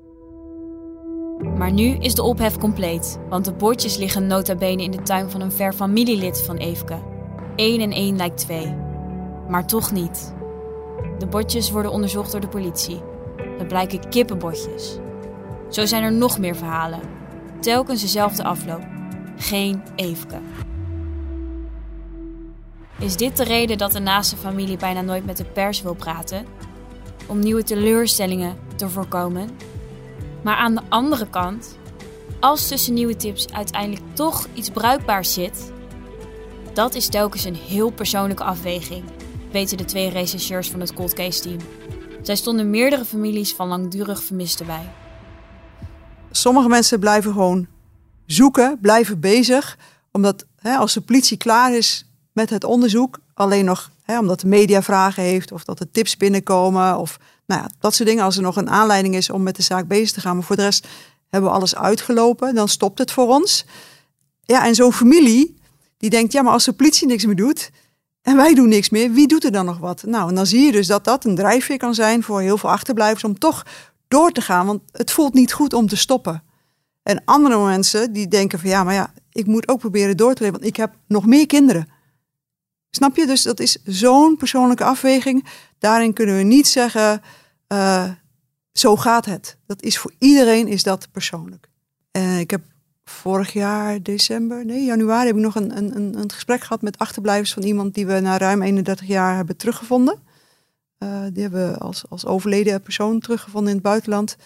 Maar 1.57 1.71
nu 1.71 1.87
is 1.87 2.15
de 2.15 2.23
ophef 2.23 2.57
compleet, 2.57 3.19
want 3.29 3.45
de 3.45 3.53
bordjes 3.53 3.97
liggen 3.97 4.27
nota 4.27 4.55
bene 4.55 4.83
in 4.83 4.91
de 4.91 5.01
tuin 5.01 5.31
van 5.31 5.41
een 5.41 5.51
ver 5.51 5.73
familielid 5.73 6.41
van 6.41 6.57
Eefke. 6.57 7.03
1 7.55 7.81
en 7.81 7.91
1 7.91 8.15
lijkt 8.15 8.37
2. 8.37 8.75
Maar 9.47 9.67
toch 9.67 9.91
niet. 9.91 10.35
De 11.17 11.27
bordjes 11.27 11.71
worden 11.71 11.91
onderzocht 11.91 12.31
door 12.31 12.41
de 12.41 12.49
politie. 12.49 13.15
Het 13.57 13.67
blijken 13.67 14.09
kippenbordjes. 14.09 14.97
Zo 15.69 15.85
zijn 15.85 16.03
er 16.03 16.13
nog 16.13 16.39
meer 16.39 16.55
verhalen. 16.55 16.99
Telkens 17.59 18.01
dezelfde 18.01 18.43
afloop. 18.43 18.87
Geen 19.37 19.83
Eefke. 19.95 20.39
Is 22.99 23.15
dit 23.15 23.37
de 23.37 23.43
reden 23.43 23.77
dat 23.77 23.91
de 23.91 23.99
naaste 23.99 24.37
familie 24.37 24.77
bijna 24.77 25.01
nooit 25.01 25.25
met 25.25 25.37
de 25.37 25.45
pers 25.45 25.81
wil 25.81 25.93
praten? 25.93 26.45
Om 27.27 27.39
nieuwe 27.39 27.63
teleurstellingen 27.63 28.57
te 28.75 28.89
voorkomen? 28.89 29.49
Maar 30.43 30.55
aan 30.55 30.75
de 30.75 30.81
andere 30.89 31.29
kant, 31.29 31.77
als 32.39 32.67
tussen 32.67 32.93
nieuwe 32.93 33.15
tips 33.15 33.53
uiteindelijk 33.53 34.03
toch 34.13 34.47
iets 34.53 34.69
bruikbaars 34.69 35.33
zit, 35.33 35.71
dat 36.73 36.95
is 36.95 37.07
telkens 37.07 37.43
een 37.43 37.55
heel 37.55 37.89
persoonlijke 37.89 38.43
afweging, 38.43 39.03
weten 39.51 39.77
de 39.77 39.85
twee 39.85 40.09
rechercheurs 40.09 40.69
van 40.69 40.79
het 40.79 40.93
Cold 40.93 41.13
Case 41.13 41.41
team. 41.41 41.57
Zij 42.27 42.35
stonden 42.35 42.69
meerdere 42.69 43.05
families 43.05 43.53
van 43.53 43.67
langdurig 43.67 44.23
vermisten 44.23 44.65
bij. 44.65 44.91
Sommige 46.31 46.67
mensen 46.67 46.99
blijven 46.99 47.31
gewoon 47.31 47.67
zoeken, 48.25 48.77
blijven 48.81 49.19
bezig. 49.19 49.77
Omdat 50.11 50.45
hè, 50.55 50.75
als 50.75 50.93
de 50.93 51.01
politie 51.01 51.37
klaar 51.37 51.75
is 51.75 52.05
met 52.31 52.49
het 52.49 52.63
onderzoek, 52.63 53.19
alleen 53.33 53.65
nog 53.65 53.91
hè, 54.01 54.19
omdat 54.19 54.39
de 54.39 54.47
media 54.47 54.81
vragen 54.81 55.23
heeft 55.23 55.51
of 55.51 55.63
dat 55.63 55.79
er 55.79 55.91
tips 55.91 56.17
binnenkomen 56.17 56.97
of 56.97 57.19
nou 57.45 57.61
ja, 57.61 57.69
dat 57.79 57.93
soort 57.95 58.09
dingen. 58.09 58.23
Als 58.23 58.35
er 58.35 58.41
nog 58.41 58.55
een 58.55 58.69
aanleiding 58.69 59.15
is 59.15 59.29
om 59.29 59.43
met 59.43 59.55
de 59.55 59.63
zaak 59.63 59.87
bezig 59.87 60.11
te 60.11 60.21
gaan. 60.21 60.35
Maar 60.35 60.45
voor 60.45 60.55
de 60.55 60.63
rest 60.63 60.87
hebben 61.29 61.49
we 61.49 61.55
alles 61.55 61.75
uitgelopen, 61.75 62.55
dan 62.55 62.67
stopt 62.67 62.99
het 62.99 63.11
voor 63.11 63.27
ons. 63.27 63.65
Ja, 64.41 64.65
en 64.65 64.75
zo'n 64.75 64.93
familie 64.93 65.57
die 65.97 66.09
denkt, 66.09 66.33
ja, 66.33 66.41
maar 66.41 66.53
als 66.53 66.65
de 66.65 66.73
politie 66.73 67.07
niks 67.07 67.25
meer 67.25 67.35
doet 67.35 67.69
en 68.27 68.35
wij 68.35 68.53
doen 68.53 68.69
niks 68.69 68.89
meer, 68.89 69.11
wie 69.11 69.27
doet 69.27 69.43
er 69.43 69.51
dan 69.51 69.65
nog 69.65 69.77
wat? 69.77 70.03
Nou, 70.03 70.29
en 70.29 70.35
dan 70.35 70.45
zie 70.45 70.65
je 70.65 70.71
dus 70.71 70.87
dat 70.87 71.03
dat 71.03 71.25
een 71.25 71.35
drijfveer 71.35 71.77
kan 71.77 71.95
zijn 71.95 72.23
voor 72.23 72.41
heel 72.41 72.57
veel 72.57 72.69
achterblijvers 72.69 73.23
om 73.23 73.39
toch 73.39 73.65
door 74.07 74.31
te 74.31 74.41
gaan, 74.41 74.65
want 74.65 74.81
het 74.91 75.11
voelt 75.11 75.33
niet 75.33 75.53
goed 75.53 75.73
om 75.73 75.87
te 75.87 75.95
stoppen. 75.95 76.43
En 77.03 77.21
andere 77.25 77.65
mensen 77.65 78.13
die 78.13 78.27
denken 78.27 78.59
van 78.59 78.69
ja, 78.69 78.83
maar 78.83 78.93
ja, 78.93 79.13
ik 79.31 79.45
moet 79.45 79.67
ook 79.67 79.79
proberen 79.79 80.17
door 80.17 80.33
te 80.33 80.43
leven, 80.43 80.59
want 80.59 80.69
ik 80.69 80.75
heb 80.77 80.93
nog 81.07 81.25
meer 81.25 81.45
kinderen. 81.45 81.87
Snap 82.89 83.15
je? 83.15 83.25
Dus 83.25 83.41
dat 83.41 83.59
is 83.59 83.77
zo'n 83.83 84.37
persoonlijke 84.37 84.83
afweging. 84.83 85.45
Daarin 85.79 86.13
kunnen 86.13 86.37
we 86.37 86.43
niet 86.43 86.67
zeggen, 86.67 87.21
uh, 87.73 88.11
zo 88.71 88.95
gaat 88.95 89.25
het. 89.25 89.57
Dat 89.65 89.81
is 89.81 89.97
voor 89.97 90.13
iedereen 90.19 90.67
is 90.67 90.83
dat 90.83 91.11
persoonlijk. 91.11 91.69
En 92.11 92.39
ik 92.39 92.51
heb 92.51 92.61
vorig 93.09 93.53
jaar 93.53 94.03
december, 94.03 94.65
nee 94.65 94.85
januari, 94.85 95.27
heb 95.27 95.35
ik 95.35 95.41
nog 95.41 95.55
een, 95.55 95.77
een, 95.77 96.17
een 96.19 96.31
gesprek 96.31 96.61
gehad 96.61 96.81
met 96.81 96.97
achterblijvers 96.97 97.53
van 97.53 97.63
iemand 97.63 97.93
die 97.93 98.05
we 98.05 98.19
na 98.19 98.37
ruim 98.37 98.61
31 98.61 99.07
jaar 99.07 99.35
hebben 99.35 99.57
teruggevonden. 99.57 100.19
Uh, 100.99 101.23
die 101.33 101.41
hebben 101.41 101.71
we 101.71 101.77
als, 101.77 102.03
als 102.09 102.25
overleden 102.25 102.81
persoon 102.81 103.19
teruggevonden 103.19 103.69
in 103.69 103.75
het 103.75 103.85
buitenland. 103.85 104.37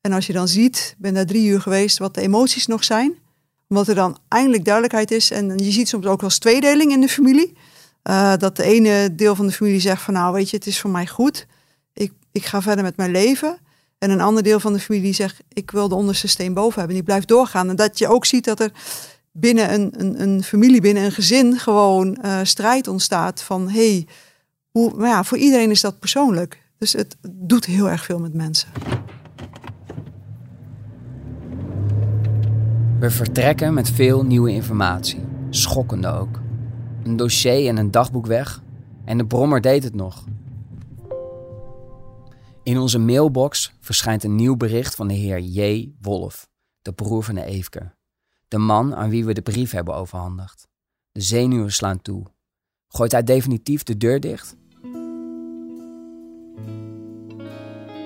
En 0.00 0.12
als 0.12 0.26
je 0.26 0.32
dan 0.32 0.48
ziet, 0.48 0.94
ben 0.98 1.14
daar 1.14 1.26
drie 1.26 1.48
uur 1.48 1.60
geweest, 1.60 1.98
wat 1.98 2.14
de 2.14 2.20
emoties 2.20 2.66
nog 2.66 2.84
zijn. 2.84 3.14
Omdat 3.68 3.88
er 3.88 3.94
dan 3.94 4.18
eindelijk 4.28 4.64
duidelijkheid 4.64 5.10
is. 5.10 5.30
En 5.30 5.58
je 5.58 5.70
ziet 5.70 5.88
soms 5.88 6.06
ook 6.06 6.20
wel 6.20 6.30
tweedeling 6.30 6.92
in 6.92 7.00
de 7.00 7.08
familie. 7.08 7.56
Uh, 8.10 8.36
dat 8.36 8.56
de 8.56 8.62
ene 8.62 9.14
deel 9.14 9.34
van 9.34 9.46
de 9.46 9.52
familie 9.52 9.80
zegt 9.80 10.02
van 10.02 10.14
nou 10.14 10.32
weet 10.32 10.50
je, 10.50 10.56
het 10.56 10.66
is 10.66 10.80
voor 10.80 10.90
mij 10.90 11.06
goed. 11.06 11.46
Ik, 11.92 12.12
ik 12.32 12.44
ga 12.44 12.62
verder 12.62 12.84
met 12.84 12.96
mijn 12.96 13.10
leven. 13.10 13.58
En 14.02 14.10
een 14.10 14.20
ander 14.20 14.42
deel 14.42 14.60
van 14.60 14.72
de 14.72 14.78
familie 14.78 15.12
zegt 15.12 15.42
ik 15.48 15.70
wil 15.70 15.88
de 15.88 15.94
onderste 15.94 16.28
steen 16.28 16.54
boven 16.54 16.78
hebben. 16.78 16.94
Die 16.94 17.04
blijft 17.04 17.28
doorgaan. 17.28 17.68
En 17.68 17.76
dat 17.76 17.98
je 17.98 18.08
ook 18.08 18.24
ziet 18.24 18.44
dat 18.44 18.60
er 18.60 18.72
binnen 19.32 19.72
een, 19.72 19.92
een, 19.96 20.22
een 20.22 20.42
familie, 20.42 20.80
binnen 20.80 21.02
een 21.02 21.12
gezin 21.12 21.58
gewoon 21.58 22.18
uh, 22.24 22.38
strijd 22.42 22.88
ontstaat 22.88 23.42
van 23.42 23.70
hey, 23.70 24.06
hoe, 24.70 24.94
ja, 24.98 25.24
voor 25.24 25.38
iedereen 25.38 25.70
is 25.70 25.80
dat 25.80 25.98
persoonlijk. 25.98 26.62
Dus 26.78 26.92
het 26.92 27.16
doet 27.30 27.64
heel 27.64 27.90
erg 27.90 28.04
veel 28.04 28.18
met 28.18 28.34
mensen. 28.34 28.68
We 32.98 33.10
vertrekken 33.10 33.74
met 33.74 33.90
veel 33.90 34.24
nieuwe 34.24 34.50
informatie. 34.50 35.24
Schokkende 35.50 36.08
ook. 36.08 36.40
Een 37.04 37.16
dossier 37.16 37.68
en 37.68 37.76
een 37.76 37.90
dagboek 37.90 38.26
weg. 38.26 38.62
En 39.04 39.18
de 39.18 39.26
brommer 39.26 39.60
deed 39.60 39.84
het 39.84 39.94
nog. 39.94 40.24
In 42.64 42.78
onze 42.78 42.98
mailbox 42.98 43.72
verschijnt 43.80 44.24
een 44.24 44.34
nieuw 44.34 44.56
bericht 44.56 44.94
van 44.94 45.08
de 45.08 45.14
heer 45.14 45.40
J. 45.40 45.92
Wolf, 46.00 46.48
de 46.82 46.92
broer 46.92 47.22
van 47.22 47.34
de 47.34 47.44
Eefke. 47.44 47.94
De 48.48 48.58
man 48.58 48.94
aan 48.94 49.10
wie 49.10 49.24
we 49.24 49.32
de 49.32 49.42
brief 49.42 49.70
hebben 49.70 49.94
overhandigd. 49.94 50.68
De 51.12 51.20
zenuwen 51.20 51.72
slaan 51.72 52.02
toe. 52.02 52.24
Gooit 52.88 53.12
hij 53.12 53.22
definitief 53.22 53.82
de 53.82 53.96
deur 53.96 54.20
dicht? 54.20 54.56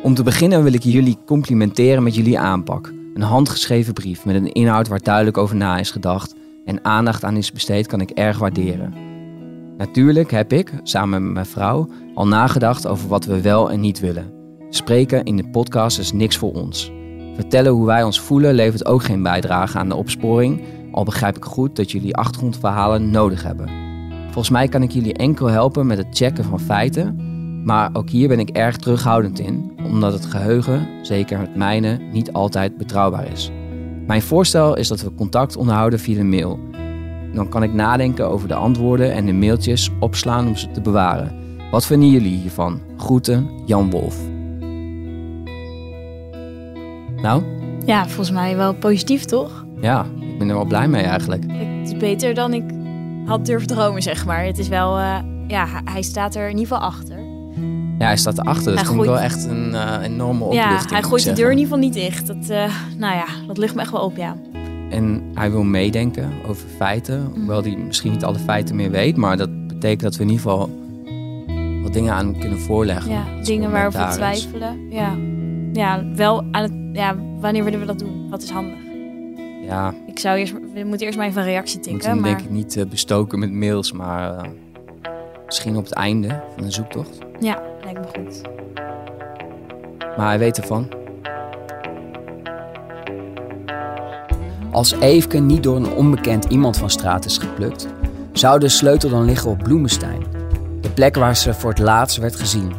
Om 0.02 0.14
te 0.14 0.22
beginnen 0.22 0.62
wil 0.62 0.72
ik 0.72 0.82
jullie 0.82 1.18
complimenteren 1.26 2.02
met 2.02 2.14
jullie 2.14 2.38
aanpak. 2.38 2.86
Een 3.14 3.22
handgeschreven 3.22 3.94
brief 3.94 4.24
met 4.24 4.34
een 4.34 4.52
inhoud 4.52 4.88
waar 4.88 5.02
duidelijk 5.02 5.38
over 5.38 5.56
na 5.56 5.78
is 5.78 5.90
gedacht 5.90 6.34
en 6.64 6.84
aandacht 6.84 7.24
aan 7.24 7.36
is 7.36 7.52
besteed 7.52 7.86
kan 7.86 8.00
ik 8.00 8.10
erg 8.10 8.38
waarderen. 8.38 8.94
Natuurlijk 9.76 10.30
heb 10.30 10.52
ik, 10.52 10.72
samen 10.82 11.22
met 11.24 11.32
mijn 11.32 11.46
vrouw, 11.46 11.88
al 12.14 12.26
nagedacht 12.26 12.86
over 12.86 13.08
wat 13.08 13.24
we 13.24 13.40
wel 13.40 13.70
en 13.70 13.80
niet 13.80 14.00
willen. 14.00 14.35
Spreken 14.76 15.24
in 15.24 15.36
de 15.36 15.48
podcast 15.48 15.98
is 15.98 16.12
niks 16.12 16.36
voor 16.36 16.52
ons. 16.52 16.92
Vertellen 17.34 17.72
hoe 17.72 17.86
wij 17.86 18.02
ons 18.02 18.20
voelen 18.20 18.54
levert 18.54 18.86
ook 18.86 19.02
geen 19.02 19.22
bijdrage 19.22 19.78
aan 19.78 19.88
de 19.88 19.94
opsporing, 19.94 20.62
al 20.92 21.04
begrijp 21.04 21.36
ik 21.36 21.44
goed 21.44 21.76
dat 21.76 21.90
jullie 21.90 22.16
achtergrondverhalen 22.16 23.10
nodig 23.10 23.42
hebben. 23.42 23.70
Volgens 24.24 24.50
mij 24.50 24.68
kan 24.68 24.82
ik 24.82 24.90
jullie 24.90 25.14
enkel 25.14 25.46
helpen 25.46 25.86
met 25.86 25.98
het 25.98 26.06
checken 26.10 26.44
van 26.44 26.60
feiten 26.60 27.16
Maar 27.64 27.90
ook 27.92 28.10
hier 28.10 28.28
ben 28.28 28.38
ik 28.38 28.48
erg 28.48 28.76
terughoudend 28.76 29.38
in, 29.38 29.72
omdat 29.84 30.12
het 30.12 30.26
geheugen, 30.26 30.88
zeker 31.02 31.38
het 31.38 31.56
mijne, 31.56 31.98
niet 32.12 32.32
altijd 32.32 32.76
betrouwbaar 32.76 33.32
is. 33.32 33.50
Mijn 34.06 34.22
voorstel 34.22 34.76
is 34.76 34.88
dat 34.88 35.00
we 35.00 35.14
contact 35.14 35.56
onderhouden 35.56 35.98
via 35.98 36.16
de 36.16 36.24
mail. 36.24 36.58
Dan 37.34 37.48
kan 37.48 37.62
ik 37.62 37.72
nadenken 37.72 38.28
over 38.28 38.48
de 38.48 38.54
antwoorden 38.54 39.12
en 39.12 39.26
de 39.26 39.32
mailtjes 39.32 39.90
opslaan 40.00 40.46
om 40.46 40.56
ze 40.56 40.70
te 40.70 40.80
bewaren. 40.80 41.34
Wat 41.70 41.86
vinden 41.86 42.10
jullie 42.10 42.36
hiervan? 42.36 42.80
Groeten, 42.96 43.50
Jan 43.64 43.90
Wolf. 43.90 44.35
Nou, 47.26 47.42
Ja, 47.86 48.04
volgens 48.06 48.30
mij 48.30 48.56
wel 48.56 48.74
positief, 48.74 49.24
toch? 49.24 49.64
ja, 49.80 50.06
ik 50.20 50.38
ben 50.38 50.48
er 50.48 50.54
wel 50.54 50.64
blij 50.64 50.88
mee 50.88 51.02
eigenlijk. 51.02 51.44
Het 51.48 51.86
is 51.92 51.96
beter 51.96 52.34
dan 52.34 52.52
ik 52.54 52.62
had 53.24 53.46
durven 53.46 53.68
dromen, 53.68 54.02
zeg 54.02 54.26
maar. 54.26 54.44
Het 54.44 54.58
is 54.58 54.68
wel, 54.68 54.98
eh, 54.98 55.16
ja, 55.46 55.66
hij- 55.84 56.02
staat 56.02 56.34
er 56.34 56.48
in 56.48 56.58
ieder 56.58 56.66
geval 56.76 56.88
achter. 56.88 57.18
Ja, 57.98 58.06
hij 58.06 58.16
staat 58.16 58.38
erachter, 58.38 58.64
Hij 58.66 58.74
dat 58.74 58.86
vind 58.86 58.98
ik 59.00 59.08
wel 59.08 59.18
echt 59.20 59.44
een 59.44 59.74
eh, 59.74 60.02
enorme 60.02 60.44
oplichting. 60.44 60.82
Ja, 60.90 60.96
hij 60.96 61.02
gooit 61.02 61.24
de 61.24 61.32
deur 61.32 61.50
in 61.50 61.58
ieder 61.58 61.64
geval 61.64 61.78
niet 61.78 61.94
dicht. 61.94 62.26
Dat, 62.26 62.48
eh, 62.48 62.72
nou 62.98 63.14
ja, 63.14 63.24
dat 63.46 63.58
lucht 63.58 63.74
me 63.74 63.80
echt 63.80 63.90
wel 63.90 64.00
op, 64.00 64.16
ja. 64.16 64.36
En 64.90 65.22
hij 65.34 65.50
wil 65.50 65.62
meedenken 65.62 66.30
over 66.48 66.68
feiten, 66.76 67.22
Mhm. 67.22 67.38
hoewel 67.38 67.62
hij 67.62 67.76
misschien 67.86 68.12
niet 68.12 68.24
alle 68.24 68.38
feiten 68.38 68.76
meer 68.76 68.90
weet. 68.90 69.16
Maar 69.16 69.36
dat 69.36 69.66
betekent 69.66 70.00
dat 70.02 70.16
we 70.16 70.22
in 70.22 70.28
ieder 70.30 70.42
geval 70.42 70.70
wat 71.82 71.92
dingen 71.92 72.12
aan 72.12 72.26
hem 72.26 72.38
kunnen 72.40 72.58
voorleggen. 72.60 73.10
Ja, 73.10 73.22
dingen 73.42 73.70
waarover 73.70 74.00
we 74.00 74.06
is. 74.08 74.14
twijfelen. 74.14 74.86
Ja. 74.90 75.14
ja, 75.72 76.04
wel 76.14 76.44
aan 76.50 76.62
het, 76.62 76.85
ja, 76.96 77.16
wanneer 77.40 77.64
willen 77.64 77.80
we 77.80 77.86
dat 77.86 77.98
doen? 77.98 78.26
Wat 78.30 78.42
is 78.42 78.50
handig? 78.50 78.78
Ja, 79.62 79.94
Ik 80.06 80.18
zou 80.18 80.38
eerst, 80.38 80.52
we 80.74 80.84
moeten 80.84 81.06
eerst 81.06 81.18
maar 81.18 81.26
even 81.26 81.40
een 81.40 81.48
reactie 81.48 81.80
tikken. 81.80 82.08
hem 82.08 82.20
Maar 82.20 82.30
denk 82.30 82.40
ik 82.44 82.50
niet 82.50 82.76
eh, 82.76 82.86
bestoken 82.86 83.38
met 83.38 83.52
mails, 83.52 83.92
maar 83.92 84.36
eh, 84.38 84.50
misschien 85.46 85.76
op 85.76 85.84
het 85.84 85.92
einde 85.92 86.42
van 86.54 86.64
de 86.64 86.70
zoektocht. 86.70 87.18
ja, 87.40 87.62
lijkt 87.84 87.98
me 88.00 88.06
goed. 88.24 88.40
Maar 90.16 90.26
hij 90.26 90.38
weet 90.38 90.58
ervan. 90.58 90.88
Als 94.70 94.92
Eefke 95.00 95.38
niet 95.38 95.62
door 95.62 95.76
een 95.76 95.92
onbekend 95.92 96.44
iemand 96.44 96.76
van 96.76 96.90
straat 96.90 97.24
is 97.24 97.38
geplukt, 97.38 97.86
zou 98.32 98.58
de 98.58 98.68
sleutel 98.68 99.08
dan 99.10 99.24
liggen 99.24 99.50
op 99.50 99.58
Bloemenstein. 99.58 100.22
De 100.80 100.90
plek 100.90 101.16
waar 101.16 101.36
ze 101.36 101.54
voor 101.54 101.70
het 101.70 101.78
laatst 101.78 102.16
werd 102.16 102.36
gezien. 102.36 102.72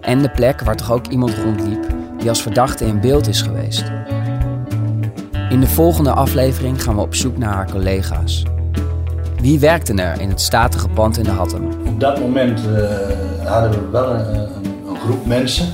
En 0.00 0.18
de 0.22 0.30
plek 0.30 0.60
waar 0.60 0.76
toch 0.76 0.92
ook 0.92 1.06
iemand 1.06 1.34
rondliep 1.34 1.95
die 2.26 2.34
als 2.34 2.44
verdachte 2.44 2.84
in 2.84 3.00
beeld 3.00 3.28
is 3.28 3.42
geweest. 3.42 3.84
In 5.50 5.60
de 5.60 5.66
volgende 5.66 6.10
aflevering 6.10 6.82
gaan 6.82 6.94
we 6.94 7.00
op 7.00 7.14
zoek 7.14 7.38
naar 7.38 7.52
haar 7.52 7.70
collega's. 7.70 8.42
Wie 9.40 9.58
werkte 9.58 9.92
er 9.94 10.20
in 10.20 10.28
het 10.28 10.40
statige 10.40 10.88
pand 10.88 11.18
in 11.18 11.24
de 11.24 11.30
Hattem? 11.30 11.68
Op 11.86 12.00
dat 12.00 12.20
moment 12.20 12.60
eh, 12.60 13.46
hadden 13.48 13.70
we 13.70 13.88
wel 13.90 14.10
een, 14.14 14.34
een, 14.34 14.48
een 14.88 14.96
groep 15.04 15.26
mensen 15.26 15.66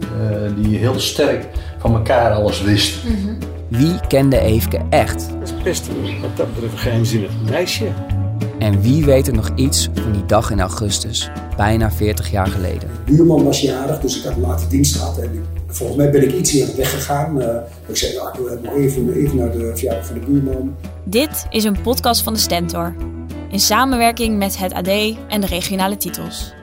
eh, 0.00 0.64
die 0.64 0.76
heel 0.78 1.00
sterk 1.00 1.46
van 1.78 1.94
elkaar 1.94 2.32
alles 2.32 2.62
wisten. 2.62 3.00
Wie 3.68 4.00
kende 4.06 4.38
Eefke 4.40 4.78
echt? 4.90 5.28
Dat 5.38 5.48
is 5.48 5.62
best 5.62 5.86
wat 6.20 6.36
dat 6.36 6.52
betreft 6.54 6.72
een 6.72 6.78
geheimzinnig 6.78 7.30
meisje. 7.50 7.86
En 8.58 8.80
wie 8.80 9.04
weet 9.04 9.26
er 9.26 9.34
nog 9.34 9.50
iets 9.54 9.88
van 10.02 10.12
die 10.12 10.26
dag 10.26 10.50
in 10.50 10.60
augustus, 10.60 11.30
bijna 11.56 11.90
40 11.90 12.30
jaar 12.30 12.46
geleden? 12.46 12.88
De 13.04 13.12
buurman 13.12 13.44
was 13.44 13.60
jarig, 13.60 14.00
dus 14.00 14.18
ik 14.18 14.24
had 14.24 14.34
een 14.34 14.40
late 14.40 14.66
dienst 14.68 14.96
gehad. 14.96 15.18
En 15.18 15.24
ik- 15.24 15.57
volgens 15.78 15.98
mij 15.98 16.10
ben 16.10 16.22
ik 16.22 16.32
iets 16.32 16.52
eerder 16.52 16.76
weggegaan. 16.76 17.42
Eh, 17.42 17.56
ik 17.86 17.96
zei, 17.96 18.12
ja, 18.12 18.28
ik 18.28 18.34
wil 18.34 18.76
even, 18.76 19.12
even 19.12 19.36
naar 19.36 19.52
de 19.52 19.70
verjaardag 19.74 20.06
van 20.06 20.18
de 20.18 20.26
buurman. 20.26 20.76
Dit 21.04 21.46
is 21.50 21.64
een 21.64 21.80
podcast 21.80 22.22
van 22.22 22.32
de 22.32 22.38
Stentor. 22.38 22.94
In 23.50 23.60
samenwerking 23.60 24.38
met 24.38 24.58
het 24.58 24.72
AD 24.72 24.88
en 25.28 25.40
de 25.40 25.46
regionale 25.46 25.96
titels. 25.96 26.54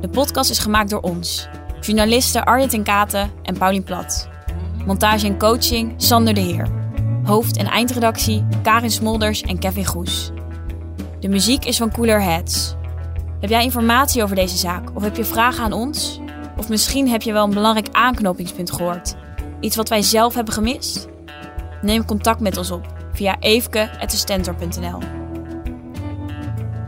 De 0.00 0.08
podcast 0.08 0.50
is 0.50 0.58
gemaakt 0.58 0.90
door 0.90 1.00
ons. 1.00 1.48
Journalisten 1.80 2.44
Arjen 2.44 2.68
ten 2.68 2.82
Katen 2.82 3.30
en 3.42 3.58
Paulien 3.58 3.84
Plat. 3.84 4.28
Montage 4.86 5.26
en 5.26 5.38
coaching 5.38 5.94
Sander 5.96 6.34
de 6.34 6.40
Heer. 6.40 6.68
Hoofd- 7.24 7.56
en 7.56 7.66
eindredactie 7.66 8.46
Karin 8.62 8.90
Smolders 8.90 9.42
en 9.42 9.58
Kevin 9.58 9.86
Goes. 9.86 10.30
De 11.20 11.28
muziek 11.28 11.64
is 11.64 11.76
van 11.76 11.92
Cooler 11.92 12.22
Heads. 12.22 12.74
Heb 13.40 13.50
jij 13.50 13.62
informatie 13.62 14.22
over 14.22 14.36
deze 14.36 14.56
zaak 14.56 14.88
of 14.94 15.02
heb 15.02 15.16
je 15.16 15.24
vragen 15.24 15.64
aan 15.64 15.72
ons? 15.72 16.20
Of 16.58 16.68
misschien 16.68 17.08
heb 17.08 17.22
je 17.22 17.32
wel 17.32 17.44
een 17.44 17.54
belangrijk 17.54 17.88
aanknopingspunt 17.92 18.72
gehoord. 18.72 19.14
Iets 19.60 19.76
wat 19.76 19.88
wij 19.88 20.02
zelf 20.02 20.34
hebben 20.34 20.54
gemist? 20.54 21.08
Neem 21.82 22.04
contact 22.04 22.40
met 22.40 22.56
ons 22.56 22.70
op 22.70 22.94
via 23.12 23.36
eefke.stentor.nl. 23.40 24.98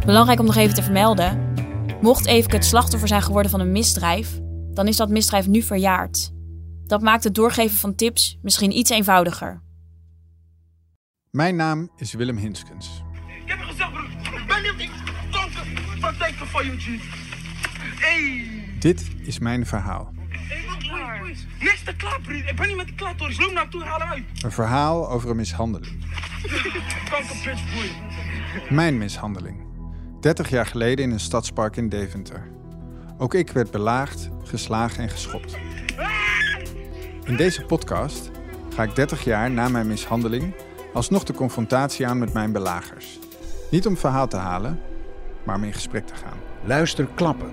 Belangrijk 0.06 0.40
om 0.40 0.46
nog 0.46 0.56
even 0.56 0.74
te 0.74 0.82
vermelden. 0.82 1.48
Mocht 2.00 2.26
Eefke 2.26 2.56
het 2.56 2.64
slachtoffer 2.64 3.08
zijn 3.08 3.22
geworden 3.22 3.50
van 3.50 3.60
een 3.60 3.72
misdrijf, 3.72 4.40
dan 4.70 4.86
is 4.86 4.96
dat 4.96 5.08
misdrijf 5.08 5.46
nu 5.46 5.62
verjaard. 5.62 6.30
Dat 6.86 7.02
maakt 7.02 7.24
het 7.24 7.34
doorgeven 7.34 7.78
van 7.78 7.94
tips 7.94 8.38
misschien 8.42 8.76
iets 8.76 8.90
eenvoudiger. 8.90 9.62
Mijn 11.30 11.56
naam 11.56 11.90
is 11.96 12.12
Willem 12.12 12.36
Hinskens. 12.36 13.02
Ik 13.44 13.50
heb 13.50 13.58
gezegd, 13.58 13.92
broer. 13.92 14.40
Ik 14.40 14.46
ben 14.46 14.62
niet 14.62 14.90
van 16.46 16.64
je, 16.64 16.78
G. 16.78 16.86
Hey. 18.00 18.59
Dit 18.80 19.10
is 19.22 19.38
mijn 19.38 19.66
verhaal. 19.66 20.12
Niks 21.58 21.82
broer. 22.22 22.48
Ik 22.48 22.56
ben 22.56 22.68
niet 22.68 22.76
met 22.76 22.86
de 22.86 23.04
naar 23.52 23.62
hem 23.62 23.70
toe, 23.70 23.82
haal 23.82 23.98
hem 23.98 24.08
uit. 24.08 24.24
Een 24.42 24.52
verhaal 24.52 25.10
over 25.10 25.30
een 25.30 25.36
mishandeling. 25.36 26.04
Mijn 28.68 28.98
mishandeling. 28.98 29.56
30 30.20 30.50
jaar 30.50 30.66
geleden 30.66 31.04
in 31.04 31.10
een 31.10 31.20
stadspark 31.20 31.76
in 31.76 31.88
Deventer. 31.88 32.50
Ook 33.18 33.34
ik 33.34 33.50
werd 33.50 33.70
belaagd, 33.70 34.28
geslagen 34.44 35.02
en 35.02 35.10
geschopt. 35.10 35.56
In 37.24 37.36
deze 37.36 37.62
podcast 37.64 38.30
ga 38.74 38.82
ik 38.82 38.94
30 38.94 39.24
jaar 39.24 39.50
na 39.50 39.68
mijn 39.68 39.86
mishandeling 39.86 40.54
alsnog 40.94 41.24
de 41.24 41.32
confrontatie 41.32 42.06
aan 42.06 42.18
met 42.18 42.32
mijn 42.32 42.52
belagers. 42.52 43.18
Niet 43.70 43.86
om 43.86 43.96
verhaal 43.96 44.28
te 44.28 44.36
halen, 44.36 44.80
maar 45.44 45.56
om 45.56 45.64
in 45.64 45.72
gesprek 45.72 46.06
te 46.06 46.14
gaan. 46.14 46.38
Luister 46.64 47.08
Klappen, 47.14 47.52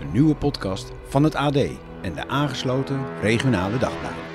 een 0.00 0.12
nieuwe 0.12 0.34
podcast 0.34 0.92
van 1.08 1.22
het 1.22 1.34
AD 1.34 1.56
en 2.02 2.14
de 2.14 2.28
aangesloten 2.28 3.00
regionale 3.20 3.78
dagbladen. 3.78 4.33